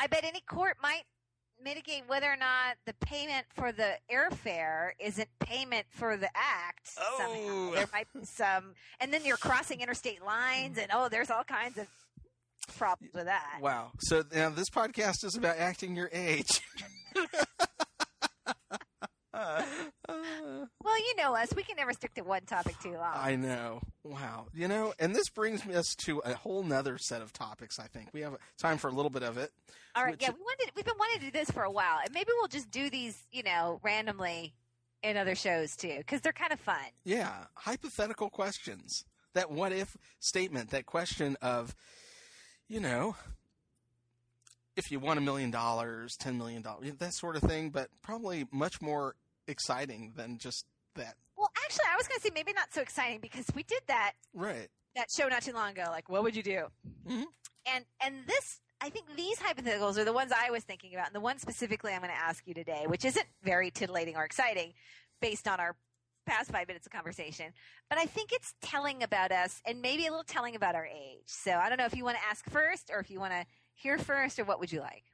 [0.00, 1.04] I bet any court might
[1.62, 6.90] mitigate whether or not the payment for the airfare isn't payment for the act.
[6.98, 7.18] Oh.
[7.18, 7.74] Somehow.
[7.74, 11.78] There might be some, and then you're crossing interstate lines, and oh, there's all kinds
[11.78, 11.86] of
[12.76, 13.58] problems with that.
[13.60, 13.90] wow.
[14.00, 16.60] So now this podcast is about acting your age.
[20.82, 23.12] Well, you know us; we can never stick to one topic too long.
[23.14, 23.80] I know.
[24.02, 24.46] Wow.
[24.52, 27.78] You know, and this brings us to a whole nother set of topics.
[27.78, 29.50] I think we have time for a little bit of it.
[29.94, 32.12] all right, yeah, we wanted, we've been wanting to do this for a while, and
[32.12, 34.54] maybe we'll just do these, you know, randomly
[35.02, 36.76] in other shows too, because they're kind of fun.
[37.04, 39.04] Yeah, hypothetical questions.
[39.34, 41.74] That what if statement, that question of,
[42.68, 43.14] you know,
[44.76, 48.46] if you won a million dollars, ten million dollars, that sort of thing, but probably
[48.50, 49.14] much more
[49.46, 50.64] exciting than just
[50.94, 51.14] that.
[51.36, 54.12] Well, actually, I was going to say maybe not so exciting because we did that
[54.34, 54.68] Right.
[54.96, 55.84] that show not too long ago.
[55.88, 56.66] Like, what would you do?
[57.06, 57.24] Mhm.
[57.66, 61.14] And and this, I think these hypotheticals are the ones I was thinking about, and
[61.14, 64.72] the one specifically I'm going to ask you today, which isn't very titillating or exciting,
[65.20, 65.76] based on our
[66.26, 67.52] past five minutes of conversation.
[67.88, 71.24] But I think it's telling about us, and maybe a little telling about our age.
[71.26, 73.46] So I don't know if you want to ask first, or if you want to
[73.80, 75.04] hear first, or what would you like?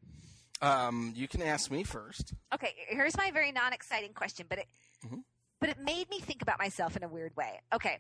[0.61, 2.35] Um, you can ask me first.
[2.55, 4.67] Okay, here's my very non-exciting question, but it
[5.05, 5.23] Mhm.
[5.61, 7.61] but it made me think about myself in a weird way.
[7.73, 7.99] Okay,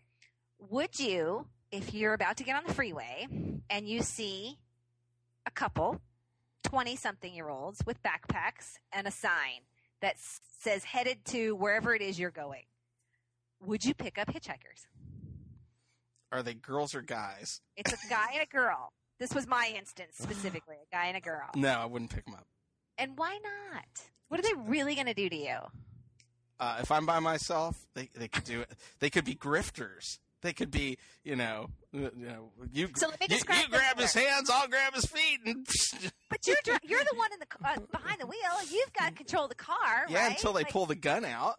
[0.58, 3.26] would you, if you're about to get on the freeway
[3.70, 4.58] and you see
[5.44, 6.00] a couple,
[6.62, 9.62] twenty-something-year-olds with backpacks and a sign
[10.00, 12.64] that says "headed to wherever it is you're going,"
[13.60, 14.86] would you pick up hitchhikers?
[16.32, 17.60] Are they girls or guys?
[17.76, 18.92] It's a guy and a girl.
[19.18, 21.48] This was my instance specifically, a guy and a girl.
[21.54, 22.46] No, I wouldn't pick them up.
[22.98, 23.84] And why not?
[24.28, 25.56] What are they really going to do to you?
[26.58, 28.70] Uh, if I'm by myself, they they could do it.
[28.98, 30.18] They could be grifters.
[30.42, 34.14] They could be, you know, you know, you So let me you, you grab his
[34.14, 35.66] hands, I'll grab his feet, and
[36.30, 38.38] But you're you're the one in the uh, behind the wheel.
[38.70, 40.30] You've got control of the car, yeah, right?
[40.32, 41.56] until they Like, pull the gun out.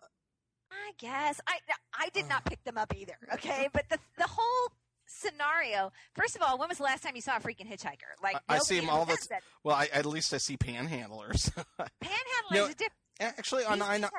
[0.72, 1.60] I guess I
[1.94, 3.18] I did not pick them up either.
[3.34, 4.72] Okay, but the the whole
[5.08, 5.92] scenario.
[6.16, 8.14] First of all, when was the last time you saw a freaking hitchhiker?
[8.22, 9.42] Like I- I see them all the- that.
[9.64, 11.52] Well, I, at least I see panhandlers.
[11.80, 12.94] Panhandlers No, is different.
[13.20, 14.12] Actually, on I, have-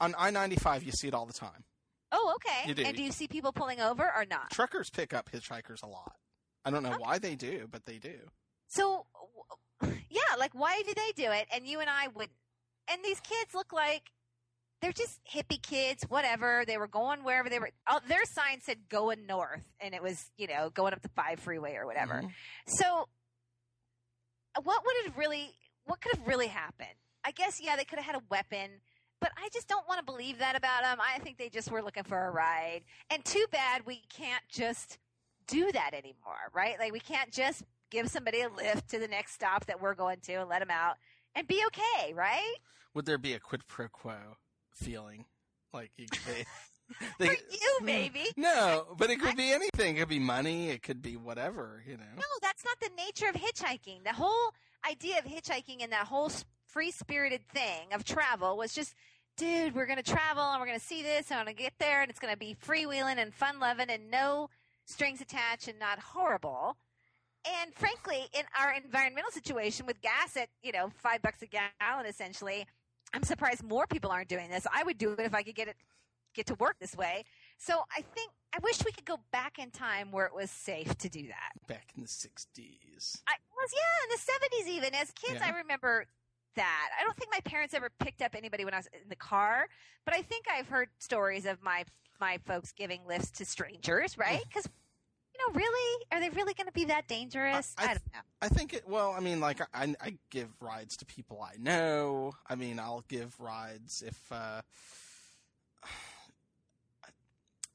[0.00, 1.64] on I ninety five, you see it all the time.
[2.12, 2.68] oh, okay.
[2.68, 2.82] You do.
[2.84, 4.50] And do you see people pulling over or not?
[4.50, 6.12] Truckers pick up hitchhikers a lot.
[6.64, 8.16] I don't know why they do, but they do.
[8.68, 9.06] So,
[9.82, 12.36] yeah, like why do they do it and you and I wouldn't?
[12.90, 14.10] And these kids look like
[14.84, 16.64] they're just hippie kids, whatever.
[16.66, 17.70] They were going wherever they were.
[17.88, 21.40] Oh, their sign said going north, and it was you know going up the five
[21.40, 22.20] freeway or whatever.
[22.22, 22.30] Mhm.
[22.66, 23.08] So,
[24.62, 25.56] what would have really?
[25.86, 26.94] What could have really happened?
[27.24, 28.82] I guess yeah, they could have had a weapon.
[29.20, 30.98] But I just don't want to believe that about them.
[31.00, 32.82] I think they just were looking for a ride.
[33.08, 34.98] And too bad we can't just
[35.46, 36.78] do that anymore, right?
[36.78, 40.20] Like we can't just give somebody a lift to the next stop that we're going
[40.24, 40.96] to and let them out
[41.34, 42.56] and be okay, right?
[42.92, 44.36] Would there be a quid pro quo
[44.74, 45.24] feeling?
[45.72, 46.06] Like you,
[47.18, 48.26] they, For you, maybe.
[48.36, 49.96] no, but it could be anything.
[49.96, 50.68] It could be money.
[50.70, 51.82] It could be whatever.
[51.86, 52.04] You know.
[52.16, 54.04] No, that's not the nature of hitchhiking.
[54.04, 54.52] The whole
[54.88, 56.30] idea of hitchhiking and that whole
[56.66, 58.94] free spirited thing of travel was just,
[59.36, 61.62] dude, we're going to travel and we're going to see this and I'm going to
[61.62, 64.50] get there and it's going to be freewheeling and fun loving and no
[64.84, 66.76] strings attached and not horrible.
[67.62, 72.06] And frankly, in our environmental situation with gas at, you know, five bucks a gallon
[72.06, 72.66] essentially,
[73.14, 74.66] I'm surprised more people aren't doing this.
[74.72, 75.76] I would do it if I could get it,
[76.34, 77.24] get to work this way.
[77.56, 80.96] So I think, I wish we could go back in time where it was safe
[80.98, 81.66] to do that.
[81.68, 83.22] Back in the '60s.
[83.26, 85.52] I was yeah in the seventies even as kids Yeah.
[85.54, 86.06] I remember
[86.56, 86.90] that.
[87.00, 89.66] I don't think my parents ever picked up anybody when I was in the car,
[90.04, 91.84] but I think I've heard stories of my
[92.20, 94.42] my folks giving lifts to strangers, right?
[94.48, 94.68] Because
[95.34, 97.74] you know, really, are they really going to be that dangerous?
[97.78, 98.20] I- I, I don't know.
[98.42, 98.86] I think it.
[98.88, 102.34] Well, I mean, like I, I give rides to people I know.
[102.48, 104.18] I mean, I'll give rides if.
[104.30, 104.60] Uh,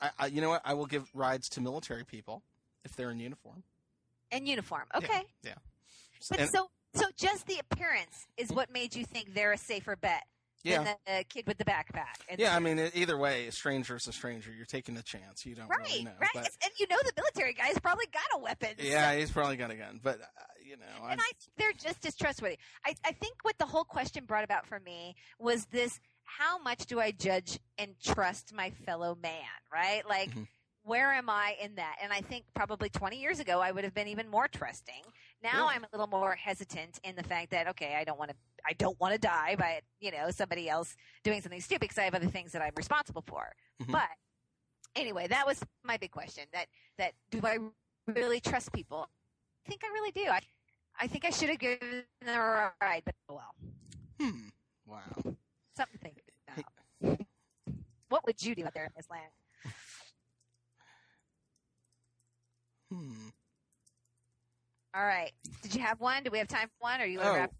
[0.01, 0.61] I, I, you know what?
[0.63, 2.43] I will give rides to military people
[2.85, 3.63] if they're in uniform.
[4.31, 4.83] In uniform.
[4.95, 5.23] Okay.
[5.43, 5.53] Yeah.
[6.29, 9.95] But And- so so just the appearance is what made you think they're a safer
[9.95, 10.23] bet
[10.63, 10.93] yeah.
[11.05, 12.15] the kid with the backpack.
[12.29, 14.51] And Yeah, I mean, either way, a stranger's a stranger.
[14.51, 15.45] You're taking a chance.
[15.45, 16.11] You don't right, really know.
[16.19, 16.29] right.
[16.33, 18.69] But, and you know the military guy's probably got a weapon.
[18.79, 19.99] yeah, he's probably got a gun.
[20.03, 20.25] But, uh,
[20.63, 22.57] you know, I'm, and I think they're just as trustworthy.
[22.85, 26.85] I, I think what the whole question brought about for me was this: how much
[26.85, 29.31] do I judge and trust my fellow man?
[29.73, 30.03] Right?
[30.07, 30.47] Like, Mhm.
[30.83, 31.95] where am I in that?
[32.03, 35.01] And I think probably 20 years ago I would have been even more trusting.
[35.41, 35.75] Now Yeah.
[35.75, 38.37] I'm a little more hesitant in the fact that okay, I don't want to.
[38.67, 42.03] I don't want to die by you know somebody else doing something stupid because I
[42.03, 43.53] have other things that I'm responsible for.
[43.81, 43.91] Mhm.
[43.91, 44.09] But
[44.95, 46.45] anyway, that was my big question.
[46.53, 47.57] That that do I
[48.07, 49.07] really trust people?
[49.65, 50.25] I think I really do.
[50.29, 50.39] I
[50.99, 53.55] I think I should have given them a ride, but oh well,
[54.19, 54.49] hmm.
[54.85, 55.35] Wow.
[55.77, 56.23] something to think
[57.01, 57.19] about.
[58.09, 59.29] What would you do out there in this land?
[62.91, 63.29] Hmm.
[64.95, 65.31] All right.
[65.61, 66.23] Did you have one?
[66.23, 66.99] Do we have time for one?
[66.99, 67.51] Or are you Oh, wrap?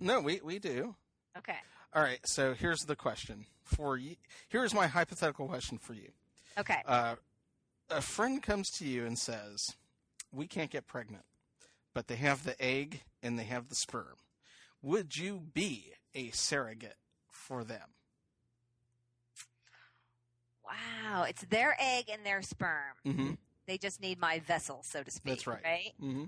[0.00, 0.94] No, we, we do.
[1.38, 1.56] Okay.
[1.94, 2.20] All right.
[2.24, 4.16] So here's the question for you.
[4.48, 6.10] Here's my hypothetical question for you.
[6.58, 6.82] Okay.
[6.86, 7.16] Uh,
[7.90, 9.76] a friend comes to you and says,
[10.32, 11.24] "We can't get pregnant,
[11.92, 14.16] but they have the egg and they have the sperm.
[14.82, 16.96] Would you be a surrogate
[17.28, 17.88] for them?"
[20.64, 21.24] Wow.
[21.24, 22.94] It's their egg and their sperm.
[23.06, 23.30] Mm-hmm.
[23.66, 25.34] They just need my vessel, so to speak.
[25.34, 25.60] That's right.
[25.64, 25.92] Right?
[26.02, 26.24] Mm-hmm.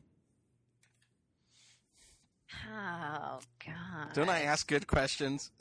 [2.69, 4.13] Oh God.
[4.15, 5.51] Don't I ask good questions?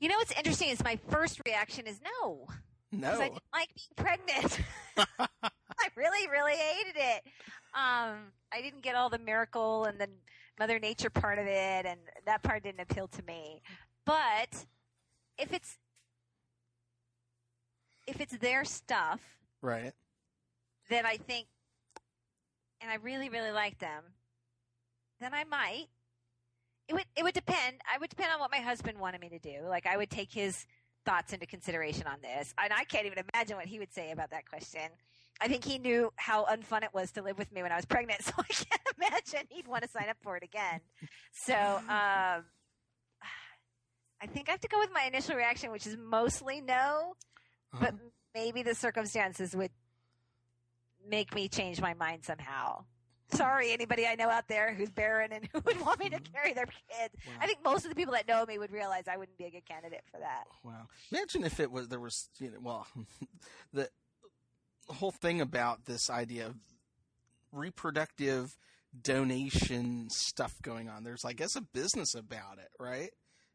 [0.00, 2.46] You know what's interesting is my first reaction is no.
[2.90, 3.34] Because I No.
[3.34, 4.60] didn't like being pregnant.
[4.98, 7.22] I really, really hated it.
[7.74, 10.08] Um, I didn't get all the miracle and the
[10.58, 13.62] Mother Nature part of it, and that part didn't appeal to me.
[14.04, 14.66] But
[15.38, 15.78] if it's
[18.06, 19.20] if it's their stuff,
[19.62, 19.94] Right.
[20.90, 21.46] then I think,
[22.84, 24.02] and I really, really like them,
[25.20, 25.86] then I might.
[26.86, 27.80] It would it would depend.
[27.90, 29.66] I would depend on what my husband wanted me to do.
[29.66, 30.66] Like I would take his
[31.06, 34.30] thoughts into consideration on this, and I can't even imagine what he would say about
[34.32, 34.82] that question.
[35.40, 37.86] I think he knew how unfun it was to live with me when I was
[37.86, 40.80] pregnant, so I can't imagine he'd want to sign up for it again.
[41.32, 42.44] So um,
[44.22, 47.14] I think I have to go with my initial reaction, which is mostly no
[47.72, 47.86] Uh-huh.
[47.86, 47.94] but
[48.34, 49.70] maybe the circumstances would
[51.08, 52.84] make me change my mind somehow.
[53.32, 56.32] Sorry, anybody I know out there who's barren and who would want me to mm-hmm.
[56.32, 57.10] carry their kid.
[57.26, 57.32] Wow.
[57.40, 59.50] I think most of the people that know me would realize I wouldn't be a
[59.50, 60.44] good candidate for that.
[60.62, 60.86] Wow.
[61.10, 62.86] Imagine if it was there was you know well
[63.72, 63.88] the
[64.88, 66.56] whole thing about this idea of
[67.52, 68.56] reproductive
[69.00, 71.04] donation stuff going on.
[71.04, 73.10] There's I guess a business about it, right?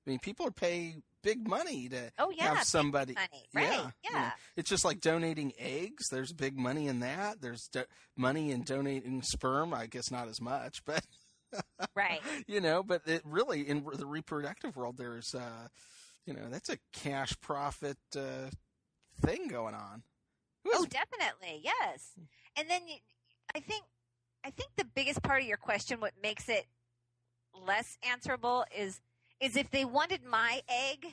[0.10, 3.14] I mean, people pay big money to Oh yeah, have somebody.
[3.14, 3.70] money, right?
[4.04, 6.08] Yeah, Yeah, it's just like donating eggs.
[6.10, 7.42] There's big money in that.
[7.42, 7.84] There's do-
[8.18, 9.72] money in donating sperm.
[9.72, 11.06] I guess not as much, but
[11.96, 12.22] right.
[12.48, 15.68] you know, but it really in the reproductive world, there's, uh,
[16.26, 18.50] you know, that's a cash profit uh,
[19.22, 20.02] thing going on.
[20.74, 22.14] Oh, definitely, yes.
[22.58, 22.96] And then you,
[23.54, 23.84] I think,
[24.44, 26.66] I think the biggest part of your question, what makes it
[27.54, 29.02] less answerable, is
[29.40, 31.06] is if they wanted my egg,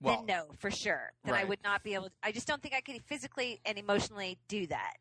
[0.00, 1.12] well, then no, for sure.
[1.24, 2.06] Then I would not be able.
[2.06, 4.94] To, I just don't think I could physically and emotionally do that.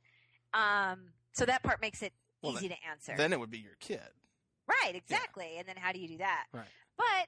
[0.54, 1.00] Um,
[1.34, 3.16] so that part makes it Well, easy to answer.
[3.18, 4.00] then it would be your kid.
[4.68, 5.56] right, exactly.
[5.58, 6.46] And then how do you do that?
[6.54, 6.66] Right.
[6.98, 7.28] But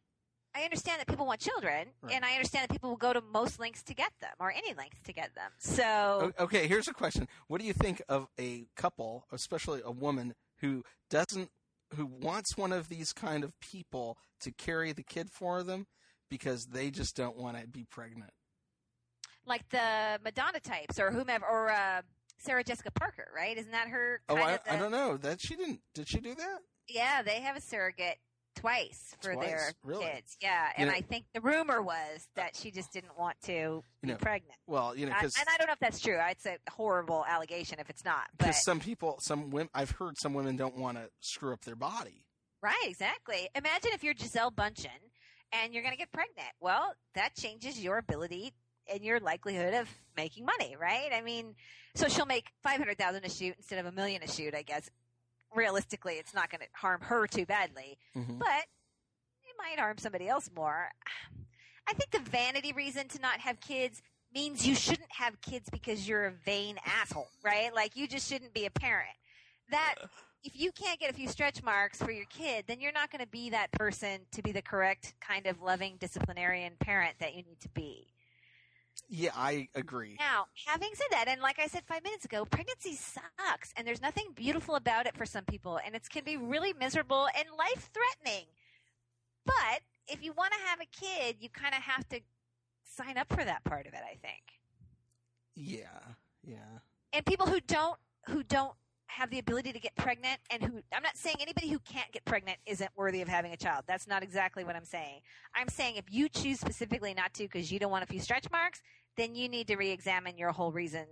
[0.56, 2.14] I understand that people want children, Right.
[2.14, 4.74] and I understand that people will go to most lengths to get them, or any
[4.74, 5.52] lengths to get them.
[5.58, 7.28] So Okay, here's a question.
[7.48, 11.50] What do you think of a couple, especially a woman who doesn't,
[11.96, 15.88] who wants one of these kind of people to carry the kid for them
[16.30, 18.32] because they just don't want to be pregnant?
[19.48, 22.02] like the Madonna types, or whomever, or uh,
[22.40, 23.56] Sarah Jessica Parker, right?
[23.56, 24.20] Isn't that her?
[24.28, 25.18] Oh, I, the- I don't know.
[25.18, 25.82] That she didn't.
[25.94, 26.60] Did she do that?
[26.88, 28.18] Yeah, they have a surrogate
[28.56, 29.48] twice for Twice?
[29.48, 30.06] their Really?
[30.06, 30.38] kids.
[30.42, 33.52] Yeah, You and know- I think the rumor was that she just didn't want to
[33.52, 34.58] You be know, pregnant.
[34.68, 36.18] Well, you know, I, and I don't know if that's true.
[36.30, 38.28] It's a horrible allegation if it's not.
[38.38, 41.76] Because some people, some women, I've heard some women don't want to screw up their
[41.76, 42.26] body.
[42.62, 43.48] right, exactly.
[43.56, 44.88] Imagine if you're Gisele Bündchen
[45.52, 46.50] and you're going to get pregnant.
[46.60, 48.54] Well, that changes your ability
[48.92, 49.88] and your likelihood of
[50.18, 51.10] making money, right?
[51.14, 51.56] I mean,
[51.96, 54.54] so she'll make five hundred thousand a shoot instead of a million a shoot.
[54.56, 54.90] I guess
[55.56, 57.98] realistically, it's not going to harm her too badly.
[58.16, 58.40] Mhm.
[58.40, 58.66] but
[59.44, 60.92] it might harm somebody else more.
[61.88, 64.02] I think the vanity reason to not have kids
[64.34, 67.74] means you shouldn't have kids because you're a vain asshole, right?
[67.74, 69.16] Like you just shouldn't be a parent.
[69.70, 69.96] That
[70.44, 73.22] if you can't get a few stretch marks for your kid, then you're not going
[73.24, 77.44] to be that person to be the correct kind of loving disciplinarian parent that you
[77.44, 78.14] need to be.
[79.08, 80.16] Yeah, I agree.
[80.20, 84.02] Now, having said that, and like I said five minutes ago, pregnancy sucks, and there's
[84.02, 87.92] nothing beautiful about it for some people, and it can be really miserable and life
[87.94, 88.46] threatening.
[89.46, 92.20] But if you want to have a kid, you kind of have to
[92.84, 94.02] sign up for that part of it.
[94.04, 94.42] I think.
[95.56, 95.86] Yeah,
[96.44, 96.80] yeah.
[97.14, 97.98] and people who don't
[98.28, 98.74] who don't
[99.08, 102.26] have the ability to get pregnant and who I'm not saying anybody who can't get
[102.26, 103.84] pregnant isn't worthy of having a child.
[103.88, 105.22] That's not exactly what I'm saying.
[105.54, 108.50] I'm saying if you choose specifically not to because you don't want a few stretch
[108.52, 108.82] marks,
[109.16, 111.06] then you need to re-examine your whole reason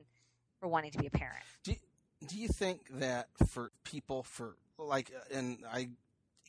[0.59, 1.43] for wanting to be a parent.
[1.63, 1.75] Do
[2.27, 5.89] do you think that for people for like uh, and I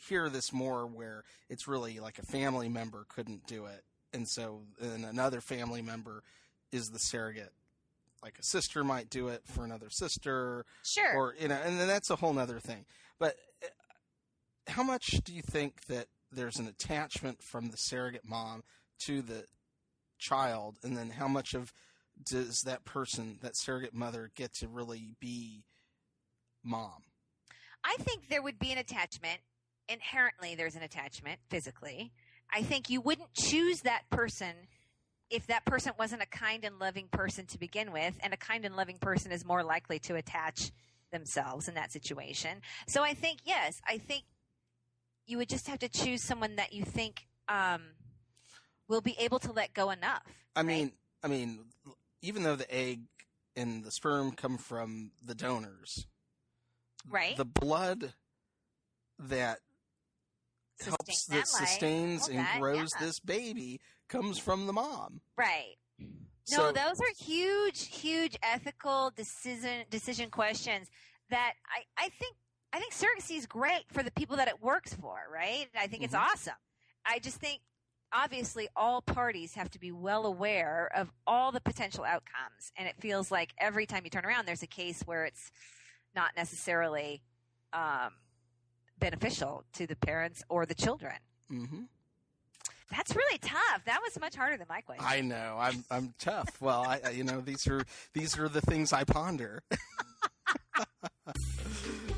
[0.09, 4.63] hear this more where it's really like a family member couldn't do it and so
[4.79, 6.23] then another family member
[6.73, 7.53] is the surrogate
[8.25, 11.15] like a sister might do it for another sister Sure.
[11.15, 12.87] or you know and then that's a whole nother thing
[13.21, 13.67] but uh,
[14.73, 18.65] how much do you think that there's an attachment from the surrogate mom
[19.01, 19.45] to the
[20.19, 21.73] child and then how much of
[22.25, 25.63] does that person that surrogate mother get to really be
[26.65, 27.05] mom
[27.85, 29.41] I think there would be an attachment.
[29.91, 32.13] Inherently, there's an attachment physically.
[32.51, 34.55] I think you wouldn't choose that person
[35.31, 38.65] if that person wasn't a kind and loving person to begin with, and a kind
[38.65, 40.71] and loving person is more likely to attach
[41.11, 42.61] themselves in that situation.
[42.87, 44.25] So I think, yes, I think
[45.27, 47.83] you would just have to choose someone that you think um,
[48.89, 50.23] will be able to let go enough.
[50.55, 50.67] I right?
[50.67, 51.61] mean, I mean,
[52.21, 53.01] even though the egg
[53.57, 56.07] and the sperm come from the donors,
[57.11, 57.37] right?
[57.37, 58.13] the blood
[59.19, 59.59] that
[60.77, 63.07] Sustain helps that life, sustains and that, grows yeah.
[63.07, 65.21] this baby comes from the mom.
[65.37, 65.77] right.
[66.51, 70.89] No, So- those are huge, huge ethical decision decision questions
[71.31, 72.37] that I, I think
[72.73, 75.69] I think surrogacy is great for the people that it works for, right?
[75.79, 76.21] I think it's Mhm.
[76.21, 76.55] awesome.
[77.07, 77.63] I just think
[78.13, 82.73] obviously all parties have to be well aware of all the potential outcomes.
[82.77, 85.51] And it feels like every time you turn around there's a case where it's
[86.15, 87.23] not necessarily
[87.73, 88.13] um,
[88.99, 91.17] beneficial to the parents or the children.
[91.49, 91.85] hmm
[92.91, 93.85] That's really tough.
[93.87, 95.05] That was much harder than my question.
[95.07, 95.57] I know.
[95.59, 96.61] I'm I'm tough.
[96.61, 97.83] Well, I, you know these are
[98.13, 99.63] these are the things I ponder.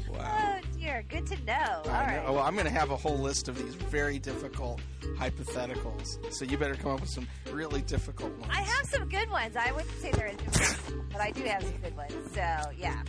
[0.08, 0.18] wow.
[0.18, 1.82] Oh dear, good to know.
[1.84, 2.26] All I right.
[2.26, 2.32] know.
[2.34, 4.80] Well, I'm going to have a whole list of these very difficult
[5.16, 6.32] hypotheticals.
[6.32, 8.52] So you better come up with some really difficult ones.
[8.54, 9.56] I have some good ones.
[9.56, 12.12] I wouldn't say they're as good, but I do have some good ones.
[12.34, 13.02] So yeah.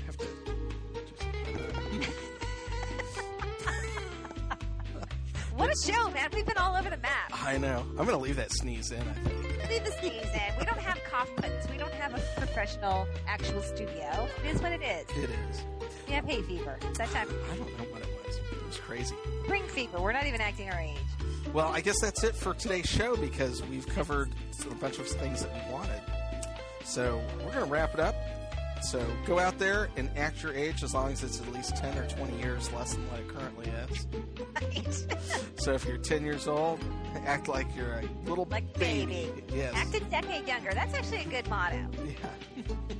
[5.58, 6.30] What a show, man.
[6.36, 7.32] We've been all over the map.
[7.34, 7.84] I know.
[7.90, 9.02] I'm going to leave that sneeze in.
[9.02, 9.70] I think.
[9.72, 10.60] Leave the sneeze in.
[10.60, 11.68] We don't have cough buttons.
[11.72, 14.30] We don't have a professional actual studio.
[14.46, 15.08] It is what it is.
[15.18, 15.64] It is.
[16.08, 16.78] We have hay fever.
[16.84, 17.28] It's that time.
[17.52, 18.38] I don't know what it was.
[18.38, 19.16] It was crazy.
[19.50, 20.00] Ring fever.
[20.00, 20.96] We're not even acting our age.
[21.52, 24.30] Well, I guess that's it for today's show because we've covered
[24.70, 26.02] a bunch of things that we wanted.
[26.84, 28.14] So we're going to wrap it up.
[28.84, 31.98] So go out there and act your age as long as it's at least 10
[31.98, 34.06] or 20 years less than what it currently is.
[34.62, 35.06] Right.
[35.58, 36.80] So if you're 10 years old,
[37.26, 39.30] act like you're a little Like baby.
[39.54, 39.74] Yes.
[39.76, 40.72] Act a decade younger.
[40.74, 42.14] That's actually a good motto yeah.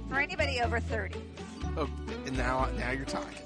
[0.10, 1.16] for anybody over 30.
[1.78, 1.90] Oh,
[2.26, 3.38] and now, now you're talking.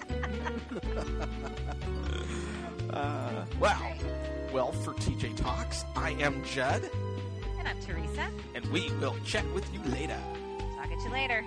[2.92, 3.94] uh, wow.
[4.54, 6.90] Well, for TJ Talks, I am Judd,
[7.60, 8.30] And I'm Teresa.
[8.56, 10.18] and we will check with you later.
[10.78, 11.44] Talk at you later.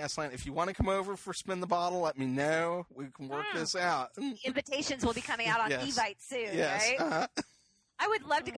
[0.00, 0.32] Podcast land.
[0.32, 2.86] If you want to come over for Spin the Bottle, let me know.
[2.94, 3.58] We can work Hmm.
[3.58, 4.10] this out.
[4.44, 5.96] Invitations will be coming out on Yes.
[5.98, 6.88] Evite soon, Yes.
[6.88, 7.00] right?
[7.00, 7.26] uh-huh.
[8.00, 8.52] I would love to